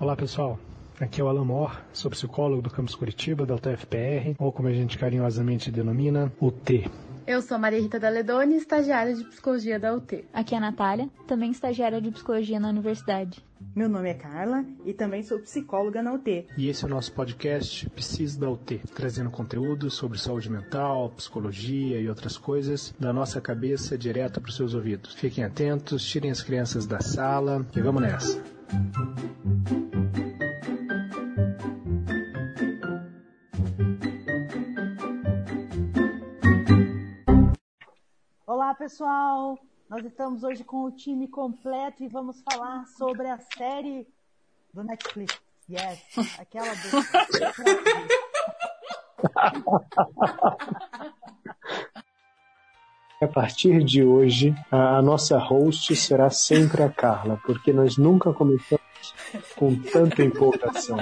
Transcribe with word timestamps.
Olá 0.00 0.14
pessoal, 0.14 0.60
aqui 1.00 1.20
é 1.20 1.24
o 1.24 1.28
Alan 1.28 1.44
Mor, 1.44 1.82
sou 1.92 2.08
psicólogo 2.08 2.62
do 2.62 2.70
campus 2.70 2.94
Curitiba, 2.94 3.44
da 3.44 3.56
UTFPR, 3.56 4.36
ou 4.38 4.52
como 4.52 4.68
a 4.68 4.72
gente 4.72 4.96
carinhosamente 4.96 5.72
denomina, 5.72 6.32
UT. 6.40 6.88
Eu 7.26 7.42
sou 7.42 7.58
Maria 7.58 7.80
Rita 7.80 7.98
Daledoni, 7.98 8.54
estagiária 8.54 9.12
de 9.12 9.24
psicologia 9.24 9.76
da 9.76 9.92
UT. 9.92 10.24
Aqui 10.32 10.54
é 10.54 10.58
a 10.58 10.60
Natália, 10.60 11.10
também 11.26 11.50
estagiária 11.50 12.00
de 12.00 12.12
psicologia 12.12 12.60
na 12.60 12.68
universidade. 12.68 13.44
Meu 13.74 13.88
nome 13.88 14.08
é 14.08 14.14
Carla 14.14 14.64
e 14.84 14.92
também 14.92 15.24
sou 15.24 15.40
psicóloga 15.40 16.00
na 16.00 16.12
UT. 16.12 16.46
E 16.56 16.68
esse 16.68 16.84
é 16.84 16.86
o 16.86 16.90
nosso 16.90 17.12
podcast 17.12 17.90
Psis 17.90 18.36
da 18.36 18.48
UT, 18.48 18.80
trazendo 18.94 19.30
conteúdo 19.30 19.90
sobre 19.90 20.16
saúde 20.16 20.48
mental, 20.48 21.10
psicologia 21.10 22.00
e 22.00 22.08
outras 22.08 22.38
coisas 22.38 22.94
da 23.00 23.12
nossa 23.12 23.40
cabeça 23.40 23.98
direto 23.98 24.40
para 24.40 24.48
os 24.48 24.54
seus 24.54 24.74
ouvidos. 24.74 25.14
Fiquem 25.16 25.42
atentos, 25.42 26.04
tirem 26.04 26.30
as 26.30 26.40
crianças 26.40 26.86
da 26.86 27.00
sala 27.00 27.66
e 27.74 27.80
vamos 27.80 28.00
nessa. 28.00 28.57
Olá, 38.46 38.74
pessoal! 38.74 39.58
Nós 39.88 40.04
estamos 40.04 40.44
hoje 40.44 40.62
com 40.64 40.84
o 40.84 40.90
time 40.90 41.26
completo 41.28 42.04
e 42.04 42.08
vamos 42.08 42.42
falar 42.42 42.84
sobre 42.88 43.26
a 43.28 43.38
série 43.38 44.06
do 44.74 44.84
Netflix. 44.84 45.40
Yes, 45.70 46.38
aquela 46.38 46.74
do. 46.74 46.90
A 53.20 53.26
partir 53.26 53.82
de 53.82 54.04
hoje, 54.04 54.54
a 54.70 55.02
nossa 55.02 55.36
host 55.38 55.96
será 55.96 56.30
sempre 56.30 56.84
a 56.84 56.88
Carla, 56.88 57.40
porque 57.44 57.72
nós 57.72 57.96
nunca 57.96 58.32
começamos 58.32 58.80
com 59.56 59.74
tanta 59.74 60.22
empolgação. 60.22 60.96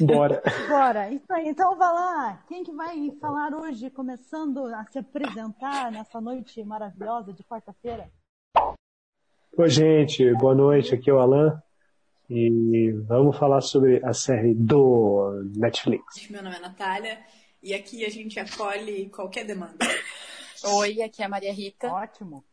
Bora. 0.00 0.42
Bora. 0.68 1.12
Isso 1.12 1.32
aí. 1.32 1.48
Então 1.48 1.76
vai 1.76 1.92
lá. 1.92 2.42
Quem 2.48 2.64
que 2.64 2.72
vai 2.72 3.08
falar 3.20 3.54
hoje, 3.54 3.88
começando 3.88 4.66
a 4.66 4.84
se 4.86 4.98
apresentar 4.98 5.92
nessa 5.92 6.20
noite 6.20 6.64
maravilhosa 6.64 7.32
de 7.32 7.44
quarta-feira? 7.44 8.10
Oi, 9.56 9.70
gente. 9.70 10.34
Boa 10.34 10.56
noite. 10.56 10.92
Aqui 10.92 11.08
é 11.08 11.14
o 11.14 11.20
Alan. 11.20 11.62
E 12.28 12.90
vamos 13.06 13.38
falar 13.38 13.60
sobre 13.60 14.04
a 14.04 14.12
série 14.12 14.54
do 14.54 15.44
Netflix. 15.54 16.28
Meu 16.28 16.42
nome 16.42 16.56
é 16.56 16.60
Natália 16.60 17.16
e 17.66 17.74
aqui 17.74 18.04
a 18.04 18.08
gente 18.08 18.38
acolhe 18.38 19.10
qualquer 19.10 19.44
demanda. 19.44 19.84
Oi, 20.62 21.02
aqui 21.02 21.20
é 21.20 21.24
a 21.24 21.28
Maria 21.28 21.52
Rita. 21.52 21.88
Ótimo. 21.88 22.44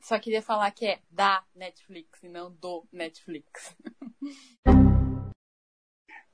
Só 0.00 0.18
queria 0.18 0.42
falar 0.42 0.68
que 0.72 0.86
é 0.86 0.98
da 1.08 1.44
Netflix 1.54 2.20
e 2.24 2.28
não 2.28 2.50
do 2.50 2.84
Netflix. 2.92 3.76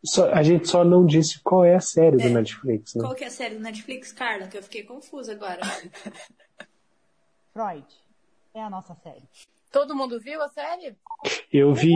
Só, 0.02 0.32
a 0.32 0.42
gente 0.42 0.66
só 0.66 0.82
não 0.82 1.04
disse 1.04 1.42
qual 1.42 1.62
é 1.62 1.74
a 1.74 1.80
série 1.80 2.18
é. 2.22 2.28
do 2.28 2.32
Netflix, 2.32 2.94
né? 2.94 3.02
Qual 3.02 3.14
que 3.14 3.24
é 3.24 3.26
a 3.26 3.30
série 3.30 3.56
do 3.56 3.60
Netflix, 3.60 4.12
Carla? 4.12 4.48
Que 4.48 4.56
eu 4.56 4.62
fiquei 4.62 4.84
confusa 4.84 5.32
agora. 5.32 5.60
Freud. 7.52 7.86
É 8.54 8.62
a 8.62 8.70
nossa 8.70 8.94
série. 8.94 9.28
Todo 9.70 9.94
mundo 9.94 10.18
viu 10.18 10.40
a 10.40 10.48
série? 10.48 10.96
Eu 11.52 11.74
vi. 11.74 11.92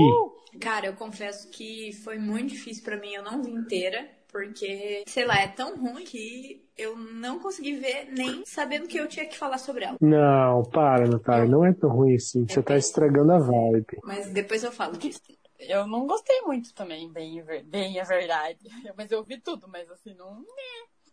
Cara, 0.60 0.88
eu 0.88 0.96
confesso 0.96 1.48
que 1.48 1.94
foi 2.04 2.18
muito 2.18 2.50
difícil 2.50 2.84
para 2.84 2.98
mim. 2.98 3.14
Eu 3.14 3.22
não 3.22 3.42
vi 3.42 3.52
inteira, 3.52 4.19
porque, 4.30 5.04
sei 5.06 5.26
lá, 5.26 5.40
é 5.40 5.48
tão 5.48 5.76
ruim 5.76 6.04
que 6.04 6.64
eu 6.76 6.96
não 6.96 7.38
consegui 7.38 7.76
ver 7.76 8.08
nem 8.12 8.44
sabendo 8.46 8.88
que 8.88 8.98
eu 8.98 9.08
tinha 9.08 9.26
que 9.26 9.36
falar 9.36 9.58
sobre 9.58 9.84
ela. 9.84 9.96
Não, 10.00 10.62
para, 10.70 11.06
Natália. 11.06 11.48
Não 11.48 11.64
é 11.64 11.72
tão 11.72 11.90
ruim 11.90 12.14
assim. 12.14 12.46
Você 12.46 12.60
é 12.60 12.62
tá 12.62 12.76
estragando 12.76 13.32
a 13.32 13.38
vibe. 13.38 13.98
Mas 14.04 14.30
depois 14.30 14.64
eu 14.64 14.72
falo 14.72 14.96
disso. 14.96 15.20
Eu 15.58 15.86
não 15.86 16.06
gostei 16.06 16.40
muito 16.42 16.72
também, 16.74 17.12
bem, 17.12 17.44
bem 17.64 18.00
a 18.00 18.04
verdade. 18.04 18.60
Mas 18.96 19.10
eu 19.10 19.22
vi 19.22 19.38
tudo, 19.38 19.68
mas 19.68 19.90
assim, 19.90 20.14
não. 20.14 20.42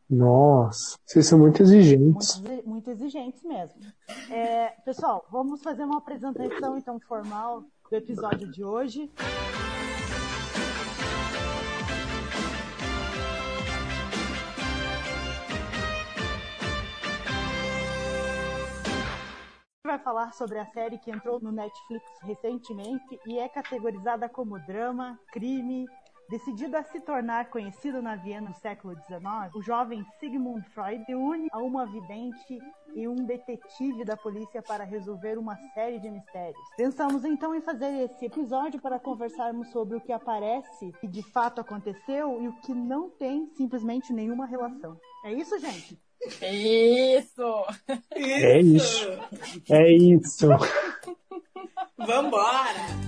Nossa, 0.09 0.97
vocês 1.06 1.28
são 1.28 1.38
muito 1.38 1.62
exigentes. 1.62 2.40
Muito, 2.40 2.69
muito 2.69 2.90
exigentes 2.90 3.44
mesmo. 3.44 3.75
É, 4.31 4.69
pessoal, 4.86 5.28
vamos 5.30 5.62
fazer 5.62 5.84
uma 5.84 5.97
apresentação 5.97 6.78
então 6.78 6.97
formal 7.02 7.62
do 7.90 7.96
episódio 7.97 8.50
de 8.50 8.63
hoje. 8.63 9.12
Vai 19.88 19.98
falar 19.98 20.34
sobre 20.34 20.59
a 20.59 20.66
série 20.66 20.98
que 20.98 21.09
entrou 21.09 21.40
no 21.40 21.50
Netflix 21.50 22.03
recentemente 22.22 23.20
e 23.25 23.40
é 23.40 23.48
categorizada 23.48 24.28
como 24.28 24.59
drama, 24.59 25.18
crime. 25.31 25.88
Decidido 26.30 26.75
a 26.75 26.84
se 26.84 27.00
tornar 27.00 27.50
conhecido 27.50 28.02
na 28.02 28.18
Viena 28.18 28.50
no 28.50 28.56
século 28.56 28.94
XIX, 28.96 29.56
o 29.56 29.62
jovem 29.62 30.06
Sigmund 30.20 30.62
Freud 30.72 31.06
se 31.06 31.16
une 31.16 31.48
a 31.53 31.59
uma 31.59 31.86
vidente 31.86 32.59
e 32.94 33.08
um 33.08 33.16
detetive 33.16 34.03
da 34.03 34.18
polícia 34.18 34.62
para 34.62 34.84
resolver 34.84 35.38
uma 35.38 35.56
série 35.74 36.00
de 36.00 36.09
mistérios. 36.09 36.59
Pensamos 36.75 37.24
então 37.24 37.56
em 37.56 37.62
fazer 37.62 38.09
esse 38.12 38.25
episódio 38.25 38.81
para 38.81 39.00
conversarmos 39.00 39.69
sobre 39.69 39.96
o 39.96 40.02
que 40.02 40.12
aparece 40.12 40.92
e 41.02 41.08
de 41.08 41.24
fato 41.24 41.62
aconteceu 41.62 42.42
e 42.42 42.50
o 42.50 42.59
que 42.59 42.74
não 42.74 43.09
tem 43.09 43.50
simplesmente 43.56 44.12
nenhuma 44.12 44.46
relação. 44.46 45.00
É 45.24 45.31
isso, 45.31 45.58
gente? 45.59 45.98
Isso! 46.25 47.66
É 48.12 48.59
isso! 48.59 49.08
É 49.69 49.91
isso! 49.91 50.47
Vambora! 51.97 53.08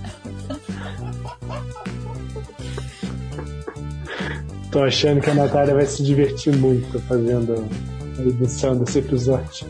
Tô 4.70 4.82
achando 4.84 5.20
que 5.20 5.30
a 5.30 5.34
Natália 5.34 5.74
vai 5.74 5.86
se 5.86 6.02
divertir 6.04 6.56
muito 6.56 7.00
fazendo 7.00 7.54
a 8.18 8.22
edição 8.22 8.78
desse 8.78 9.00
episódio. 9.00 9.66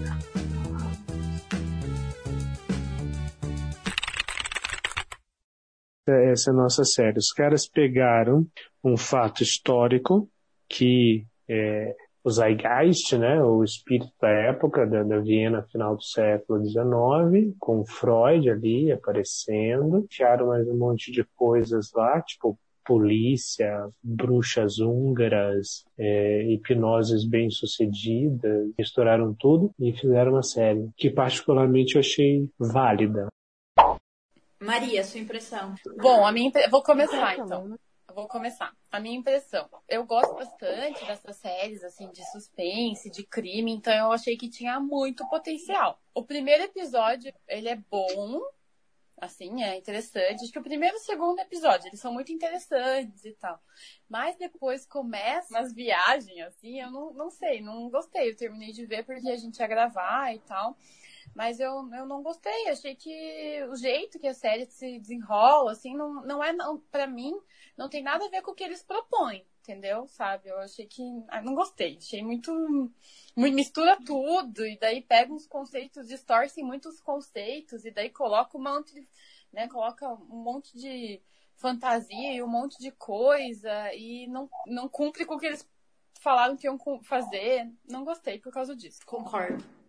Essa 6.07 6.51
é 6.51 6.53
a 6.53 6.57
nossa 6.57 6.85
série. 6.85 7.19
Os 7.19 7.33
caras 7.33 7.69
pegaram 7.69 8.47
um 8.85 8.97
fato 8.97 9.43
histórico 9.43 10.29
que 10.69 11.25
é, 11.49 11.95
o 12.23 12.31
Zeitgeist, 12.31 13.17
né, 13.17 13.43
o 13.43 13.65
espírito 13.65 14.13
da 14.21 14.29
época 14.29 14.87
da, 14.87 15.03
da 15.03 15.19
Viena, 15.19 15.67
final 15.71 15.97
do 15.97 16.03
século 16.03 16.63
XIX, 16.65 17.55
com 17.59 17.85
Freud 17.85 18.51
ali 18.51 18.93
aparecendo, 18.93 20.07
tiraram 20.09 20.49
mais 20.49 20.69
um 20.69 20.77
monte 20.77 21.11
de 21.11 21.25
coisas 21.37 21.91
lá, 21.95 22.21
tipo 22.23 22.59
polícia, 22.85 23.89
bruxas 24.03 24.79
húngaras, 24.79 25.85
é, 25.97 26.43
hipnoses 26.53 27.25
bem-sucedidas, 27.25 28.69
misturaram 28.77 29.35
tudo 29.39 29.73
e 29.79 29.93
fizeram 29.93 30.33
uma 30.33 30.43
série 30.43 30.89
que 30.97 31.09
particularmente 31.09 31.95
eu 31.95 32.01
achei 32.01 32.49
válida. 32.59 33.29
Maria, 34.61 35.05
sua 35.05 35.21
impressão? 35.21 35.75
Bom, 36.03 36.27
a 36.27 36.33
minha 36.33 36.51
vou 36.71 36.83
começar 36.83 37.39
então. 37.39 37.77
Vou 38.21 38.29
começar. 38.29 38.77
A 38.93 39.01
minha 39.01 39.17
impressão. 39.17 39.67
Eu 39.89 40.05
gosto 40.05 40.35
bastante 40.35 41.03
dessas 41.07 41.37
séries, 41.37 41.83
assim, 41.83 42.11
de 42.11 42.23
suspense, 42.31 43.11
de 43.11 43.25
crime, 43.25 43.73
então 43.73 43.95
eu 43.95 44.13
achei 44.13 44.37
que 44.37 44.51
tinha 44.51 44.79
muito 44.79 45.27
potencial. 45.31 45.99
O 46.15 46.23
primeiro 46.23 46.65
episódio, 46.65 47.33
ele 47.49 47.71
é 47.71 47.77
bom, 47.77 48.43
assim, 49.17 49.63
é 49.63 49.79
interessante. 49.79 50.43
Acho 50.43 50.53
que 50.53 50.59
o 50.59 50.63
primeiro 50.63 50.97
e 50.97 50.99
o 50.99 51.03
segundo 51.03 51.39
episódio, 51.39 51.87
eles 51.89 51.99
são 51.99 52.13
muito 52.13 52.31
interessantes 52.31 53.25
e 53.25 53.33
tal. 53.33 53.59
Mas 54.07 54.37
depois 54.37 54.85
começa 54.85 55.55
umas 55.55 55.73
viagens, 55.73 56.43
assim, 56.43 56.79
eu 56.79 56.91
não, 56.91 57.15
não 57.15 57.31
sei, 57.31 57.63
não 57.63 57.89
gostei. 57.89 58.29
Eu 58.29 58.37
terminei 58.37 58.71
de 58.71 58.85
ver 58.85 59.03
porque 59.03 59.31
a 59.31 59.37
gente 59.39 59.61
ia 59.61 59.67
gravar 59.67 60.35
e 60.35 60.41
tal. 60.41 60.77
Mas 61.35 61.61
eu, 61.61 61.89
eu 61.95 62.07
não 62.07 62.23
gostei, 62.23 62.69
achei 62.69 62.95
que 62.95 63.65
o 63.71 63.77
jeito 63.77 64.19
que 64.19 64.27
a 64.27 64.35
série 64.35 64.67
se 64.67 64.99
desenrola, 64.99 65.73
assim, 65.73 65.95
não, 65.97 66.23
não 66.23 66.43
é, 66.43 66.53
não, 66.53 66.79
pra 66.79 67.07
mim, 67.07 67.33
não 67.77 67.89
tem 67.89 68.03
nada 68.03 68.25
a 68.27 68.29
ver 68.29 68.43
com 68.43 68.51
o 68.51 68.55
que 68.55 68.65
eles 68.65 68.83
propõem, 68.83 69.47
entendeu? 69.61 70.07
Sabe? 70.09 70.49
Eu 70.49 70.59
achei 70.59 70.87
que. 70.87 71.03
Ah, 71.29 71.41
não 71.41 71.55
gostei, 71.55 71.97
achei 71.99 72.23
muito, 72.23 72.53
muito. 73.37 73.55
Mistura 73.55 73.97
tudo, 74.05 74.67
e 74.67 74.77
daí 74.79 75.03
pega 75.03 75.33
uns 75.33 75.47
conceitos, 75.47 76.09
distorcem 76.09 76.65
muitos 76.65 77.01
conceitos, 77.01 77.85
e 77.85 77.91
daí 77.91 78.11
coloca 78.11 78.59
um 78.59 78.63
monte 78.63 78.93
de. 78.95 79.09
Né, 79.53 79.67
coloca 79.69 80.09
um 80.09 80.43
monte 80.45 80.77
de 80.77 81.21
fantasia 81.57 82.33
e 82.35 82.43
um 82.43 82.49
monte 82.49 82.79
de 82.79 82.93
coisa, 82.93 83.93
e 83.95 84.27
não, 84.29 84.49
não 84.67 84.89
cumpre 84.89 85.25
com 85.25 85.35
o 85.35 85.39
que 85.39 85.47
eles 85.47 85.69
falaram 86.21 86.57
que 86.57 86.67
iam 86.67 86.79
fazer. 87.03 87.73
Não 87.89 88.05
gostei 88.05 88.39
por 88.39 88.53
causa 88.53 88.77
disso. 88.77 89.01
Concordo. 89.07 89.80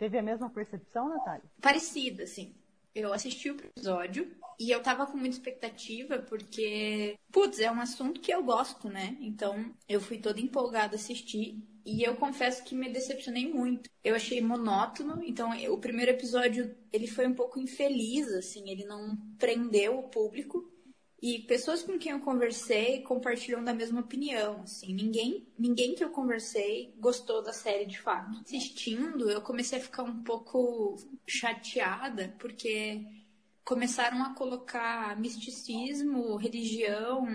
Teve 0.00 0.16
a 0.16 0.22
mesma 0.22 0.48
percepção, 0.48 1.10
Natália? 1.10 1.44
Parecida, 1.60 2.22
assim. 2.22 2.54
Eu 2.94 3.12
assisti 3.12 3.50
o 3.50 3.56
episódio 3.56 4.34
e 4.58 4.70
eu 4.70 4.82
tava 4.82 5.06
com 5.06 5.18
muita 5.18 5.36
expectativa 5.36 6.18
porque, 6.20 7.18
putz, 7.30 7.60
é 7.60 7.70
um 7.70 7.78
assunto 7.78 8.18
que 8.18 8.32
eu 8.32 8.42
gosto, 8.42 8.88
né? 8.88 9.18
Então 9.20 9.74
eu 9.86 10.00
fui 10.00 10.16
toda 10.18 10.40
empolgada 10.40 10.96
assistir 10.96 11.62
E 11.84 12.02
eu 12.02 12.16
confesso 12.16 12.64
que 12.64 12.74
me 12.74 12.90
decepcionei 12.90 13.52
muito. 13.52 13.90
Eu 14.02 14.14
achei 14.14 14.40
monótono, 14.40 15.22
então 15.22 15.50
o 15.70 15.78
primeiro 15.78 16.12
episódio 16.12 16.74
ele 16.90 17.06
foi 17.06 17.26
um 17.26 17.34
pouco 17.34 17.60
infeliz, 17.60 18.26
assim, 18.32 18.70
ele 18.70 18.84
não 18.86 19.16
prendeu 19.38 19.98
o 19.98 20.08
público. 20.08 20.66
E 21.22 21.40
pessoas 21.40 21.82
com 21.82 21.98
quem 21.98 22.12
eu 22.12 22.20
conversei 22.20 23.02
compartilham 23.02 23.62
da 23.62 23.74
mesma 23.74 24.00
opinião, 24.00 24.62
assim, 24.62 24.94
ninguém, 24.94 25.46
ninguém 25.58 25.94
que 25.94 26.02
eu 26.02 26.10
conversei 26.10 26.94
gostou 26.98 27.42
da 27.42 27.52
série 27.52 27.84
de 27.84 28.00
fato. 28.00 28.38
Assistindo, 28.38 29.30
eu 29.30 29.42
comecei 29.42 29.78
a 29.78 29.82
ficar 29.82 30.02
um 30.02 30.22
pouco 30.22 30.96
chateada, 31.26 32.34
porque 32.38 33.04
começaram 33.62 34.22
a 34.22 34.34
colocar 34.34 35.18
misticismo, 35.20 36.36
religião, 36.36 37.26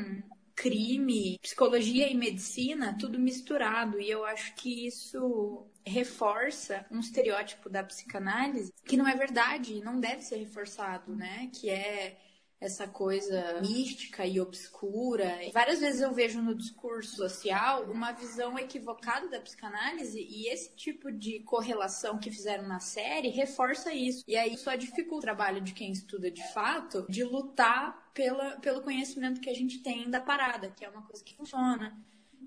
crime, 0.56 1.38
psicologia 1.42 2.10
e 2.10 2.16
medicina, 2.16 2.98
tudo 3.00 3.20
misturado. 3.20 4.00
E 4.00 4.10
eu 4.10 4.26
acho 4.26 4.56
que 4.56 4.88
isso 4.88 5.68
reforça 5.86 6.86
um 6.90 7.00
estereótipo 7.00 7.70
da 7.70 7.84
psicanálise 7.84 8.74
que 8.86 8.98
não 8.98 9.08
é 9.08 9.16
verdade, 9.16 9.82
não 9.82 10.00
deve 10.00 10.24
ser 10.24 10.38
reforçado, 10.38 11.16
né? 11.16 11.52
Que 11.54 11.70
é 11.70 12.18
essa 12.66 12.88
coisa 12.88 13.62
mística 13.62 14.26
e 14.26 14.40
obscura. 14.40 15.40
Várias 15.54 15.80
vezes 15.80 16.02
eu 16.02 16.12
vejo 16.12 16.42
no 16.42 16.56
discurso 16.56 17.16
social 17.16 17.84
uma 17.84 18.12
visão 18.12 18.58
equivocada 18.58 19.30
da 19.30 19.40
psicanálise 19.40 20.20
e 20.20 20.48
esse 20.50 20.76
tipo 20.76 21.12
de 21.12 21.40
correlação 21.42 22.18
que 22.18 22.32
fizeram 22.32 22.68
na 22.68 22.80
série 22.80 23.30
reforça 23.30 23.94
isso. 23.94 24.24
E 24.28 24.36
aí 24.36 24.58
só 24.58 24.76
dificulta 24.76 25.16
o 25.16 25.22
trabalho 25.22 25.62
de 25.62 25.74
quem 25.74 25.92
estuda 25.92 26.30
de 26.30 26.46
fato 26.54 27.06
de 27.10 27.24
lutar 27.24 28.12
pela, 28.14 28.58
pelo 28.58 28.82
conhecimento 28.82 29.42
que 29.42 29.50
a 29.50 29.56
gente 29.56 29.80
tem 29.80 30.10
da 30.10 30.20
parada, 30.20 30.72
que 30.72 30.84
é 30.84 30.90
uma 30.90 31.04
coisa 31.04 31.24
que 31.24 31.36
funciona 31.36 31.96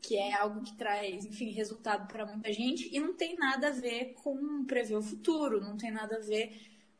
que 0.00 0.16
é 0.16 0.32
algo 0.34 0.62
que 0.62 0.76
traz, 0.76 1.24
enfim, 1.24 1.50
resultado 1.50 2.06
para 2.06 2.24
muita 2.24 2.52
gente 2.52 2.88
e 2.94 3.00
não 3.00 3.14
tem 3.14 3.34
nada 3.36 3.68
a 3.68 3.72
ver 3.72 4.14
com 4.22 4.64
prever 4.64 4.96
o 4.96 5.02
futuro, 5.02 5.60
não 5.60 5.76
tem 5.76 5.90
nada 5.90 6.16
a 6.16 6.20
ver 6.20 6.52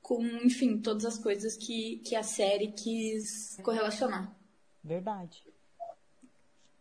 com, 0.09 0.25
enfim, 0.43 0.79
todas 0.79 1.05
as 1.05 1.19
coisas 1.19 1.55
que, 1.55 1.99
que 1.99 2.17
a 2.17 2.23
série 2.23 2.69
quis 2.69 3.59
correlacionar. 3.63 4.35
Verdade. 4.83 5.45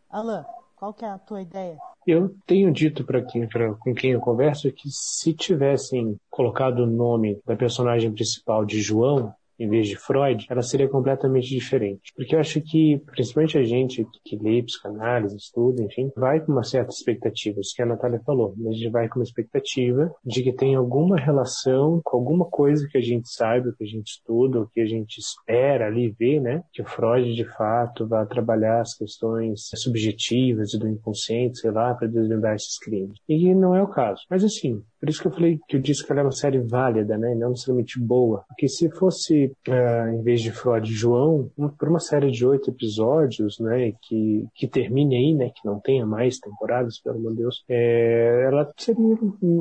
Alan, 0.10 0.46
qual 0.78 0.94
que 0.94 1.04
é 1.04 1.10
a 1.10 1.20
tua 1.20 1.42
ideia? 1.42 1.78
Eu 2.08 2.34
tenho 2.46 2.72
dito 2.72 3.04
para 3.04 3.22
quem, 3.22 3.46
pra, 3.46 3.74
com 3.74 3.94
quem 3.94 4.12
eu 4.12 4.22
converso 4.22 4.72
que 4.72 4.90
se 4.90 5.34
tivessem 5.34 6.18
colocado 6.30 6.84
o 6.84 6.88
nome 6.88 7.38
da 7.46 7.58
personagem 7.58 8.14
principal 8.14 8.64
de 8.64 8.82
João, 8.82 9.36
em 9.60 9.70
vez 9.70 9.88
de 9.88 9.96
Freud, 9.96 10.46
ela 10.50 10.62
seria 10.62 10.88
completamente 10.88 11.50
diferente. 11.50 12.12
Porque 12.16 12.36
eu 12.36 12.40
acho 12.40 12.62
que, 12.62 13.02
principalmente 13.06 13.58
a 13.58 13.64
gente 13.64 14.06
que 14.24 14.38
lê 14.38 14.62
psicanálise, 14.64 15.36
estuda, 15.36 15.84
enfim, 15.84 16.12
vai 16.16 16.40
com 16.40 16.52
uma 16.52 16.64
certa 16.64 16.92
expectativa, 16.92 17.60
isso 17.60 17.74
que 17.76 17.82
a 17.82 17.86
Natália 17.86 18.22
falou, 18.26 18.54
a 18.68 18.72
gente 18.72 18.90
vai 18.90 19.08
com 19.08 19.20
uma 19.20 19.24
expectativa 19.24 20.12
de 20.26 20.44
que 20.44 20.54
tem 20.54 20.76
alguma 20.76 21.18
relação 21.18 22.02
com 22.04 22.18
alguma 22.18 22.46
coisa 22.46 22.88
que 22.90 22.98
a 22.98 23.02
gente 23.02 23.30
sabe, 23.30 23.76
que 23.76 23.84
a 23.84 23.88
gente 23.88 24.08
estuda, 24.08 24.62
o 24.62 24.68
que 24.68 24.82
a 24.82 24.86
gente 24.86 25.18
espera 25.20 25.88
ali 25.88 26.10
ver, 26.18 26.40
né? 26.42 26.64
Que 26.74 26.82
o 26.82 26.86
Freud, 26.86 27.34
de 27.36 27.46
fato, 27.46 28.08
vai 28.08 28.26
trabalhar 28.26 28.82
as 28.82 28.96
questões 28.96 29.70
subjetivas 29.76 30.74
e 30.74 30.80
do 30.80 30.88
inconsciente, 30.88 31.60
sei 31.60 31.72
lá, 31.72 31.94
para 31.94 32.08
desvendar 32.08 32.56
esses 32.56 32.78
crimes. 32.80 33.18
E 33.28 33.54
não 33.54 33.76
é 33.76 33.82
o 33.82 33.88
caso. 33.88 34.22
Mas 34.30 34.44
assim, 34.44 34.82
por 35.00 35.10
isso 35.10 35.22
que 35.22 35.28
eu 35.28 35.32
falei 35.32 35.60
que 35.68 35.78
eu 35.78 35.82
disse 35.82 36.06
que 36.06 36.12
ela 36.12 36.22
é 36.22 36.24
uma 36.24 36.32
série 36.32 36.60
válida, 36.60 37.18
né? 37.18 37.36
Não 37.36 37.50
necessariamente 37.50 38.00
boa. 38.00 38.44
Porque 38.48 38.68
se 38.68 38.90
fosse, 38.92 39.47
uh, 39.68 40.10
em 40.14 40.22
vez 40.22 40.42
de 40.42 40.52
Freud 40.52 40.92
João, 40.92 41.50
por 41.78 41.90
uma 41.90 42.00
série 42.00 42.32
de 42.32 42.46
oito 42.46 42.70
episódios, 42.70 43.60
né? 43.60 43.94
Que, 44.02 44.46
que 44.54 44.68
termine 44.68 45.16
aí, 45.16 45.34
né? 45.34 45.50
Que 45.50 45.66
não 45.66 45.80
tenha 45.80 46.06
mais 46.06 46.40
temporadas, 46.40 47.00
pelo 47.00 47.18
amor 47.18 47.32
de 47.32 47.38
Deus. 47.40 47.64
É, 47.70 48.44
ela 48.46 48.72
seria 48.78 49.18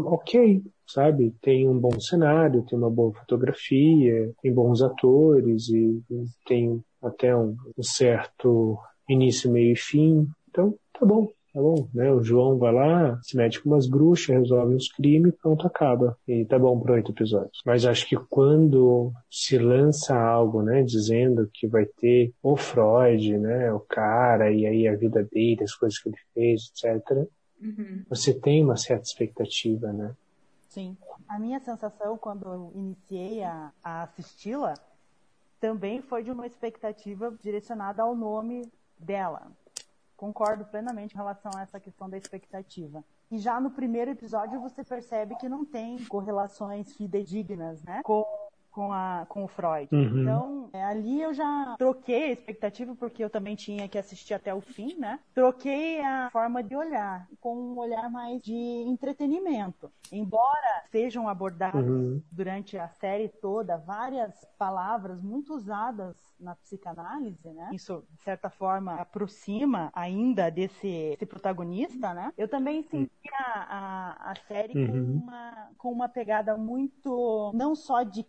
ok, 0.07 0.63
sabe? 0.87 1.35
Tem 1.43 1.69
um 1.69 1.79
bom 1.79 1.99
cenário, 2.01 2.65
tem 2.65 2.79
uma 2.79 2.91
boa 2.91 3.13
fotografia, 3.13 4.33
tem 4.43 4.53
bons 4.53 4.83
atores 4.83 5.69
e 5.69 6.03
tem 6.47 6.83
até 7.03 7.37
um, 7.37 7.57
um 7.77 7.83
certo 7.83 8.79
início, 9.09 9.51
meio 9.51 9.73
e 9.73 9.77
fim. 9.77 10.27
Então, 10.49 10.75
tá 10.99 11.05
bom 11.05 11.29
tá 11.57 11.63
bom, 11.63 11.89
né? 11.95 12.13
O 12.13 12.23
João 12.23 12.59
vai 12.59 12.71
lá, 12.71 13.19
se 13.23 13.35
mete 13.35 13.63
com 13.63 13.71
umas 13.71 13.87
bruxas, 13.87 14.37
resolve 14.37 14.75
uns 14.75 14.93
crimes, 14.93 15.35
pronto, 15.41 15.67
acaba. 15.67 16.19
E 16.29 16.45
tá 16.45 16.59
bom 16.59 16.79
por 16.79 16.91
oito 16.91 17.13
episódios. 17.13 17.63
Mas 17.65 17.87
acho 17.87 18.07
que 18.07 18.15
quando 18.29 19.11
se 19.31 19.57
lança 19.59 20.15
algo, 20.15 20.61
né, 20.61 20.83
dizendo 20.83 21.49
que 21.53 21.67
vai 21.67 21.87
ter 21.87 22.31
o 22.43 22.59
Freud, 22.59 23.39
né, 23.39 23.73
o 23.73 23.81
cara, 23.81 24.53
e 24.53 24.67
aí 24.67 24.87
a 24.87 24.95
vida 24.95 25.27
dele, 25.33 25.65
as 25.65 25.75
coisas 25.75 25.99
que 25.99 26.11
ele 26.11 26.19
fez, 26.35 26.71
etc., 26.71 27.27
uhum. 27.63 28.05
você 28.07 28.35
tem 28.35 28.63
uma 28.63 28.77
certa 28.77 29.05
expectativa, 29.05 29.91
né? 29.95 30.15
Sim. 30.69 30.95
A 31.27 31.39
minha 31.39 31.59
sensação 31.59 32.19
quando 32.19 32.45
eu 32.45 32.73
iniciei 32.75 33.43
a, 33.43 33.73
a 33.83 34.03
assisti-la 34.03 34.75
também 35.59 36.03
foi 36.03 36.23
de 36.23 36.31
uma 36.31 36.47
expectativa 36.47 37.35
direcionada 37.43 38.03
ao 38.03 38.15
nome 38.15 38.71
dela, 38.99 39.51
concordo 40.17 40.65
plenamente 40.65 41.15
em 41.15 41.17
relação 41.17 41.51
a 41.55 41.63
essa 41.63 41.79
questão 41.79 42.09
da 42.09 42.17
expectativa. 42.17 43.05
E 43.31 43.39
já 43.39 43.61
no 43.61 43.71
primeiro 43.71 44.11
episódio 44.11 44.61
você 44.61 44.85
percebe 44.85 45.37
que 45.37 45.49
não 45.49 45.65
tem 45.65 46.05
correlações 46.07 46.95
fidedignas, 46.95 47.83
né? 47.83 48.01
Com 48.03 48.25
com, 48.77 48.93
a, 48.93 49.25
com 49.27 49.45
o 49.45 49.49
Freud. 49.49 49.89
Uhum. 49.91 50.21
Então, 50.21 50.71
é, 50.75 50.85
ali 50.85 51.23
eu 51.23 51.33
já 51.33 51.75
troquei 51.79 52.25
a 52.25 52.33
expectativa, 52.33 52.95
porque 52.95 53.25
eu 53.25 53.31
também 53.31 53.57
tinha 53.57 53.89
que 53.89 53.97
assistir 53.97 54.35
até 54.35 54.55
o 54.55 54.61
fim, 54.61 54.95
né? 54.99 55.19
Troquei 55.35 56.03
a 56.03 56.29
forma 56.31 56.63
de 56.63 56.77
olhar, 56.77 57.27
com 57.41 57.57
um 57.57 57.79
olhar 57.79 58.11
mais 58.11 58.43
de 58.43 58.53
entretenimento. 58.55 59.91
Embora 60.13 60.85
sejam 60.93 61.27
abordadas 61.27 61.89
uhum. 61.89 62.23
durante 62.31 62.77
a 62.77 62.87
série 62.89 63.31
toda 63.31 63.79
várias 63.79 64.47
palavras 64.59 65.23
muito 65.23 65.55
usadas 65.55 66.15
na 66.39 66.55
psicanálise, 66.55 67.49
né? 67.49 67.71
Isso, 67.73 68.05
de 68.11 68.23
certa 68.23 68.51
forma, 68.51 68.97
aproxima 68.97 69.91
ainda 69.95 70.51
desse, 70.51 71.17
protagonista, 71.27 72.13
né? 72.13 72.31
Eu 72.37 72.47
também 72.47 72.83
senti 72.83 73.11
a, 73.33 74.19
a, 74.27 74.33
a 74.33 74.35
série 74.47 74.79
uhum. 74.79 74.87
com, 74.87 75.25
uma, 75.25 75.69
com 75.79 75.93
uma 75.93 76.09
pegada 76.09 76.57
muito, 76.59 77.51
não 77.55 77.75
só 77.75 78.03
de 78.03 78.23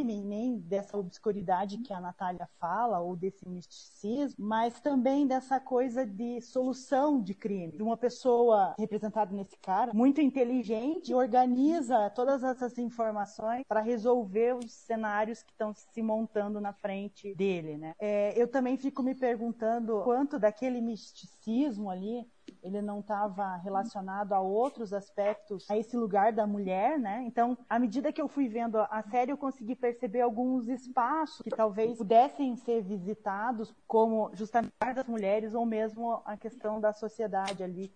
nem 0.00 0.58
dessa 0.58 0.96
obscuridade 0.96 1.78
que 1.78 1.92
a 1.92 2.00
Natália 2.00 2.48
fala, 2.58 3.00
ou 3.00 3.16
desse 3.16 3.48
misticismo, 3.48 4.36
mas 4.38 4.80
também 4.80 5.26
dessa 5.26 5.58
coisa 5.58 6.06
de 6.06 6.40
solução 6.40 7.20
de 7.20 7.34
crime. 7.34 7.76
De 7.76 7.82
uma 7.82 7.96
pessoa 7.96 8.74
representada 8.78 9.34
nesse 9.34 9.56
cara, 9.58 9.92
muito 9.94 10.20
inteligente, 10.20 11.14
organiza 11.14 12.10
todas 12.10 12.42
essas 12.42 12.78
informações 12.78 13.64
para 13.66 13.80
resolver 13.80 14.54
os 14.54 14.72
cenários 14.72 15.42
que 15.42 15.52
estão 15.52 15.74
se 15.74 16.02
montando 16.02 16.60
na 16.60 16.72
frente 16.72 17.34
dele 17.34 17.52
dele, 17.52 17.76
né? 17.76 17.94
É, 17.98 18.40
eu 18.40 18.46
também 18.48 18.76
fico 18.76 19.02
me 19.02 19.14
perguntando 19.14 20.00
quanto 20.02 20.38
daquele 20.38 20.80
misticismo 20.80 21.90
ali 21.90 22.26
ele 22.62 22.80
não 22.80 23.00
estava 23.00 23.56
relacionado 23.56 24.32
a 24.32 24.40
outros 24.40 24.92
aspectos, 24.92 25.68
a 25.68 25.76
esse 25.76 25.96
lugar 25.96 26.32
da 26.32 26.46
mulher, 26.46 26.98
né? 26.98 27.24
Então, 27.26 27.58
à 27.68 27.78
medida 27.78 28.12
que 28.12 28.22
eu 28.22 28.28
fui 28.28 28.48
vendo 28.48 28.78
a 28.78 29.02
série, 29.10 29.32
eu 29.32 29.36
consegui 29.36 29.74
perceber 29.74 30.20
alguns 30.20 30.68
espaços 30.68 31.42
que 31.42 31.50
talvez 31.50 31.98
pudessem 31.98 32.54
ser 32.56 32.82
visitados, 32.82 33.74
como 33.86 34.30
justamente 34.34 34.72
das 34.94 35.06
mulheres 35.06 35.54
ou 35.54 35.66
mesmo 35.66 36.22
a 36.24 36.36
questão 36.36 36.80
da 36.80 36.92
sociedade 36.92 37.62
ali, 37.62 37.92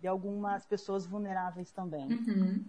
de 0.00 0.06
algumas 0.06 0.64
pessoas 0.64 1.04
vulneráveis 1.04 1.72
também. 1.72 2.06
Uhum. 2.06 2.64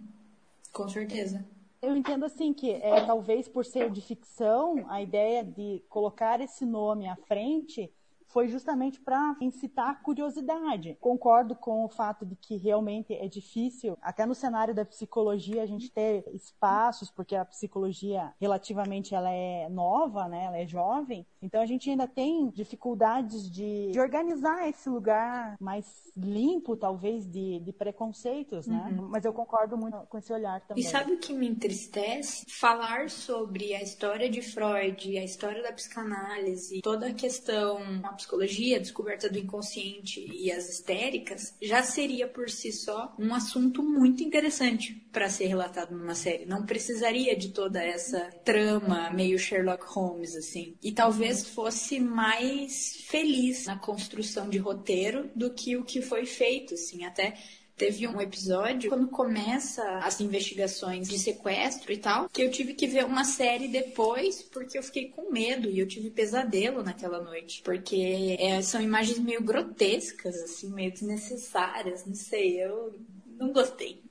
Com 0.72 0.88
certeza. 0.88 1.44
Eu 1.80 1.96
entendo 1.96 2.24
assim 2.24 2.52
que 2.52 2.72
é, 2.72 3.06
talvez 3.06 3.48
por 3.48 3.64
ser 3.64 3.90
de 3.90 4.00
ficção, 4.00 4.84
a 4.88 5.00
ideia 5.00 5.44
de 5.44 5.82
colocar 5.88 6.40
esse 6.40 6.66
nome 6.66 7.08
à 7.08 7.16
frente 7.16 7.90
foi 8.32 8.48
justamente 8.48 9.00
para 9.00 9.36
incitar 9.40 10.02
curiosidade. 10.02 10.96
Concordo 11.00 11.54
com 11.54 11.84
o 11.84 11.88
fato 11.88 12.24
de 12.24 12.36
que 12.36 12.56
realmente 12.56 13.12
é 13.12 13.28
difícil, 13.28 13.98
até 14.00 14.24
no 14.24 14.34
cenário 14.34 14.74
da 14.74 14.84
psicologia, 14.84 15.62
a 15.62 15.66
gente 15.66 15.90
ter 15.90 16.24
espaços, 16.32 17.10
porque 17.10 17.34
a 17.34 17.44
psicologia 17.44 18.32
relativamente 18.40 19.14
ela 19.14 19.30
é 19.30 19.68
nova, 19.68 20.28
né? 20.28 20.44
Ela 20.44 20.58
é 20.58 20.66
jovem. 20.66 21.26
Então 21.42 21.60
a 21.60 21.66
gente 21.66 21.90
ainda 21.90 22.06
tem 22.06 22.50
dificuldades 22.50 23.50
de, 23.50 23.90
de 23.90 24.00
organizar 24.00 24.68
esse 24.68 24.88
lugar 24.88 25.56
mais 25.60 26.12
limpo, 26.16 26.76
talvez, 26.76 27.26
de, 27.26 27.60
de 27.60 27.72
preconceitos, 27.72 28.66
né? 28.66 28.94
Uhum. 28.96 29.08
Mas 29.08 29.24
eu 29.24 29.32
concordo 29.32 29.76
muito 29.76 29.96
com 30.08 30.18
esse 30.18 30.32
olhar 30.32 30.60
também. 30.60 30.82
E 30.82 30.86
sabe 30.86 31.12
o 31.12 31.18
que 31.18 31.32
me 31.32 31.48
entristece? 31.48 32.44
Falar 32.48 33.10
sobre 33.10 33.74
a 33.74 33.82
história 33.82 34.30
de 34.30 34.42
Freud, 34.42 35.18
a 35.18 35.24
história 35.24 35.62
da 35.62 35.72
psicanálise, 35.72 36.80
toda 36.82 37.08
a 37.08 37.14
questão 37.14 37.80
psicologia, 38.20 38.76
a 38.76 38.80
descoberta 38.80 39.28
do 39.28 39.38
inconsciente 39.38 40.20
e 40.32 40.52
as 40.52 40.68
histéricas, 40.68 41.54
já 41.60 41.82
seria 41.82 42.28
por 42.28 42.48
si 42.50 42.72
só 42.72 43.14
um 43.18 43.34
assunto 43.34 43.82
muito 43.82 44.22
interessante 44.22 44.94
para 45.10 45.28
ser 45.28 45.46
relatado 45.46 45.96
numa 45.96 46.14
série. 46.14 46.46
Não 46.46 46.64
precisaria 46.64 47.34
de 47.36 47.48
toda 47.48 47.82
essa 47.82 48.30
trama 48.44 49.10
meio 49.10 49.38
Sherlock 49.38 49.84
Holmes, 49.86 50.36
assim. 50.36 50.76
E 50.82 50.92
talvez 50.92 51.46
fosse 51.46 51.98
mais 51.98 52.96
feliz 53.06 53.66
na 53.66 53.76
construção 53.76 54.48
de 54.48 54.58
roteiro 54.58 55.30
do 55.34 55.50
que 55.50 55.76
o 55.76 55.84
que 55.84 56.00
foi 56.02 56.26
feito, 56.26 56.74
assim. 56.74 57.04
Até 57.04 57.36
Teve 57.80 58.06
um 58.06 58.20
episódio, 58.20 58.90
quando 58.90 59.08
começa 59.08 59.82
as 60.00 60.20
investigações 60.20 61.08
de 61.08 61.18
sequestro 61.18 61.90
e 61.90 61.96
tal, 61.96 62.28
que 62.28 62.42
eu 62.42 62.50
tive 62.50 62.74
que 62.74 62.86
ver 62.86 63.06
uma 63.06 63.24
série 63.24 63.68
depois, 63.68 64.42
porque 64.42 64.76
eu 64.76 64.82
fiquei 64.82 65.08
com 65.08 65.32
medo 65.32 65.70
e 65.70 65.78
eu 65.78 65.88
tive 65.88 66.10
pesadelo 66.10 66.82
naquela 66.82 67.22
noite. 67.22 67.62
Porque 67.64 68.36
é, 68.38 68.60
são 68.60 68.82
imagens 68.82 69.18
meio 69.18 69.42
grotescas, 69.42 70.36
assim, 70.42 70.70
meio 70.70 70.92
desnecessárias, 70.92 72.04
não 72.04 72.14
sei, 72.14 72.62
eu 72.62 72.92
não 73.38 73.50
gostei. 73.50 74.02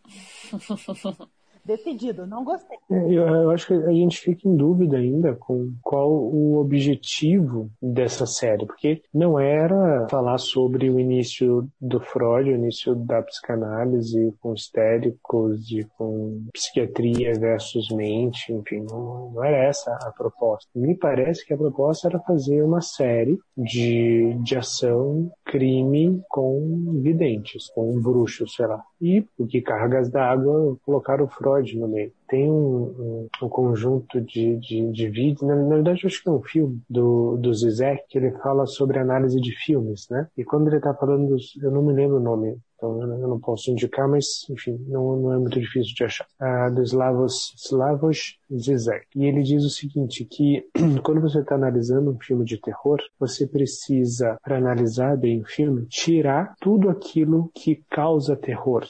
decidido, 1.70 2.26
não 2.26 2.44
gostei. 2.44 2.78
É, 2.92 3.06
eu, 3.06 3.28
eu, 3.28 3.52
acho 3.52 3.68
que 3.68 3.74
a 3.74 3.92
gente 3.92 4.20
fica 4.20 4.48
em 4.48 4.56
dúvida 4.56 4.98
ainda 4.98 5.36
com 5.36 5.72
qual 5.84 6.12
o 6.12 6.58
objetivo 6.58 7.70
dessa 7.82 8.26
série, 8.26 8.66
porque 8.66 9.04
não 9.14 9.40
era 9.40 10.08
falar 10.10 10.40
sobre 10.40 10.90
o 10.90 11.00
início 11.00 11.70
do 11.80 12.00
Freud, 12.00 12.50
o 12.50 12.56
início 12.56 12.96
da 12.96 13.22
psicanálise 13.22 14.34
com 14.40 14.54
histéricos 14.54 15.70
e 15.72 15.88
com 15.98 16.44
psiquiatria 16.52 17.34
versus 17.34 17.90
mente, 17.92 18.52
enfim, 18.52 18.86
não, 18.90 19.32
não 19.32 19.44
era 19.44 19.58
essa 19.58 19.92
a 20.02 20.12
proposta. 20.12 20.68
Me 20.76 20.96
parece 20.96 21.46
que 21.46 21.54
a 21.54 21.58
proposta 21.58 22.08
era 22.08 22.20
fazer 22.20 22.64
uma 22.64 22.82
série 22.82 23.38
de, 23.56 24.34
de 24.42 24.58
ação, 24.58 25.32
crime 25.50 26.22
com 26.30 27.02
videntes, 27.02 27.70
com 27.74 28.00
bruxos, 28.00 28.54
sei 28.54 28.68
lá. 28.68 28.84
E, 29.02 29.22
porque 29.36 29.62
cargas 29.62 30.10
d'água, 30.10 30.78
colocaram 30.86 31.26
o 31.26 31.28
Freud 31.28 31.78
no 31.78 31.88
meio. 31.88 32.12
Tem 32.28 32.50
um, 32.50 32.56
um, 32.56 33.28
um 33.42 33.50
conjunto 33.50 34.22
de, 34.22 34.58
de, 34.58 34.92
de 34.92 35.10
vídeos, 35.10 35.42
na, 35.42 35.56
na, 35.56 35.76
verdade 35.76 36.06
acho 36.06 36.22
que 36.22 36.30
é 36.30 36.32
um 36.32 36.42
filme 36.42 36.80
do, 36.88 37.36
do 37.38 37.54
Zizek, 37.54 38.04
que 38.08 38.20
ele 38.20 38.32
fala 38.38 38.68
sobre 38.68 39.00
análise 39.00 39.40
de 39.42 39.52
filmes, 39.66 40.08
né? 40.10 40.28
E 40.38 40.44
quando 40.44 40.68
ele 40.68 40.78
está 40.78 40.94
falando, 40.94 41.36
eu 41.62 41.72
não 41.72 41.82
me 41.82 41.94
lembro 41.94 42.18
o 42.18 42.24
nome, 42.24 42.56
então 42.80 43.02
eu 43.02 43.28
não 43.28 43.40
posso 43.40 43.70
indicar, 43.70 44.08
mas 44.08 44.50
enfim, 44.50 44.80
não, 44.88 45.18
não 45.18 45.34
é 45.34 45.38
muito 45.38 45.60
difícil 45.60 45.94
de 45.94 46.04
achar. 46.06 46.26
Ah, 46.40 46.70
do 46.70 46.82
Slavos, 46.82 47.54
Slavos 47.58 48.40
Zizek. 48.52 49.06
E 49.16 49.26
ele 49.26 49.44
diz 49.44 49.64
o 49.66 49.70
seguinte, 49.70 50.26
que 50.26 50.66
quando 51.04 51.22
você 51.22 51.40
está 51.40 51.56
analisando 51.56 52.12
um 52.12 52.20
filme 52.20 52.46
de 52.46 52.58
terror, 52.60 52.98
você 53.20 53.46
precisa, 53.46 54.38
para 54.42 54.58
analisar 54.58 55.18
bem 55.18 55.42
o 55.42 55.46
filme, 55.46 55.86
tirar 55.88 56.56
tudo 56.60 56.90
aquilo 56.90 57.52
que 57.54 57.84
causa 57.90 58.36
terror 58.36 58.88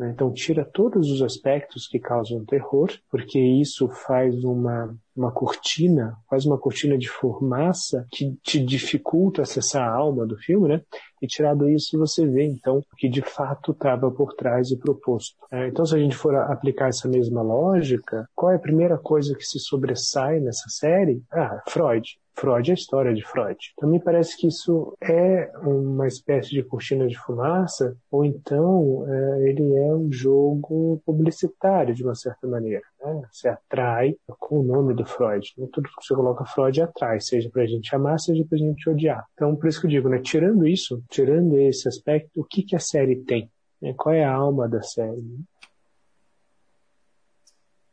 né? 0.00 0.12
Então, 0.14 0.32
tira 0.32 0.64
todos 0.64 1.10
os 1.10 1.20
aspectos 1.20 1.86
que 1.86 1.98
causam 1.98 2.42
terror, 2.46 2.88
porque 3.10 3.38
isso 3.38 3.86
faz 3.86 4.34
uma, 4.42 4.96
uma 5.14 5.30
cortina, 5.30 6.16
faz 6.28 6.46
uma 6.46 6.56
cortina 6.56 6.96
de 6.96 7.06
fumaça 7.06 8.06
que 8.10 8.34
te 8.42 8.64
dificulta 8.64 9.42
acessar 9.42 9.86
a 9.86 9.94
alma 9.94 10.26
do 10.26 10.38
filme, 10.38 10.68
né? 10.68 10.80
E 11.20 11.26
tirado 11.26 11.68
isso, 11.68 11.98
você 11.98 12.26
vê, 12.26 12.44
então, 12.44 12.78
o 12.78 12.96
que 12.96 13.10
de 13.10 13.20
fato 13.20 13.72
estava 13.72 14.10
por 14.10 14.32
trás 14.32 14.70
e 14.70 14.78
proposto. 14.78 15.36
É, 15.52 15.68
então, 15.68 15.84
se 15.84 15.94
a 15.94 15.98
gente 15.98 16.16
for 16.16 16.34
aplicar 16.34 16.88
essa 16.88 17.06
mesma 17.06 17.42
lógica, 17.42 18.26
qual 18.34 18.52
é 18.52 18.56
a 18.56 18.60
primeira 18.60 18.96
coisa 18.96 19.36
que 19.36 19.44
se 19.44 19.58
sobressai 19.58 20.40
nessa 20.40 20.70
série? 20.70 21.22
Ah, 21.30 21.62
Freud. 21.68 22.18
Freud 22.40 22.70
a 22.70 22.74
história 22.74 23.12
de 23.12 23.22
Freud. 23.22 23.58
Então 23.74 23.88
me 23.88 24.00
parece 24.00 24.34
que 24.34 24.46
isso 24.46 24.96
é 25.02 25.50
uma 25.62 26.06
espécie 26.06 26.50
de 26.50 26.62
cortina 26.62 27.06
de 27.06 27.18
fumaça, 27.18 27.94
ou 28.10 28.24
então 28.24 29.04
é, 29.06 29.50
ele 29.50 29.76
é 29.76 29.94
um 29.94 30.10
jogo 30.10 31.02
publicitário 31.04 31.94
de 31.94 32.02
uma 32.02 32.14
certa 32.14 32.46
maneira. 32.46 32.82
Né? 33.04 33.22
Você 33.30 33.46
atrai 33.46 34.16
com 34.26 34.60
o 34.60 34.62
nome 34.62 34.94
do 34.94 35.04
Freud. 35.04 35.46
Né? 35.58 35.68
Tudo 35.70 35.88
que 35.88 36.02
você 36.02 36.14
coloca 36.14 36.46
Freud 36.46 36.80
atrai, 36.80 37.20
seja 37.20 37.50
para 37.50 37.62
a 37.62 37.66
gente 37.66 37.94
amar, 37.94 38.18
seja 38.18 38.42
para 38.48 38.56
a 38.56 38.60
gente 38.60 38.88
odiar. 38.88 39.26
Então 39.34 39.54
por 39.54 39.68
isso 39.68 39.78
que 39.78 39.86
eu 39.86 39.90
digo, 39.90 40.08
né? 40.08 40.18
tirando 40.18 40.66
isso, 40.66 41.02
tirando 41.10 41.58
esse 41.58 41.88
aspecto, 41.88 42.30
o 42.34 42.44
que, 42.44 42.62
que 42.62 42.74
a 42.74 42.80
série 42.80 43.16
tem? 43.16 43.50
Né? 43.82 43.92
Qual 43.94 44.14
é 44.14 44.24
a 44.24 44.32
alma 44.32 44.66
da 44.66 44.80
série? 44.82 45.22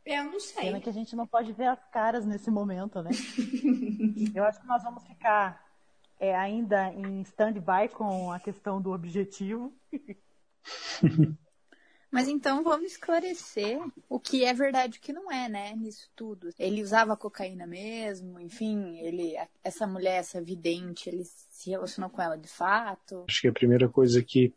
Eu 0.08 0.24
não 0.24 0.40
sei. 0.40 0.64
Pena 0.64 0.80
que 0.80 0.90
a 0.90 0.94
gente 0.94 1.16
não 1.16 1.28
pode 1.28 1.52
ver 1.52 1.68
as 1.68 1.84
caras 1.92 2.26
nesse 2.26 2.50
momento, 2.50 3.02
né? 3.02 3.12
Eu 4.34 4.46
acho 4.46 4.62
que 4.62 4.68
nós 4.68 4.82
vamos 4.82 5.04
ficar 5.04 5.62
é, 6.18 6.34
ainda 6.34 6.94
em 6.94 7.22
stand-by 7.24 7.90
com 7.94 8.32
a 8.32 8.40
questão 8.40 8.82
do 8.82 8.94
objetivo. 8.94 9.74
Mas 12.10 12.30
então 12.30 12.64
vamos 12.64 12.94
esclarecer 12.94 13.82
o 14.08 14.18
que 14.18 14.46
é 14.46 14.54
verdade 14.54 14.96
e 14.96 15.00
o 15.00 15.02
que 15.02 15.12
não 15.12 15.30
é, 15.30 15.50
né? 15.50 15.76
Nisso 15.76 16.10
tudo. 16.16 16.50
Ele 16.58 16.82
usava 16.82 17.18
cocaína 17.18 17.68
mesmo, 17.68 18.40
enfim, 18.40 18.98
ele, 19.00 19.36
essa 19.62 19.86
mulher, 19.86 20.20
essa 20.20 20.42
vidente, 20.42 21.10
ele 21.10 21.26
se 21.26 21.70
relacionou 21.70 22.10
com 22.10 22.22
ela 22.22 22.38
de 22.38 22.48
fato. 22.48 23.26
Acho 23.28 23.42
que 23.42 23.48
a 23.50 23.54
primeira 23.54 23.90
coisa 23.90 24.24
que, 24.24 24.54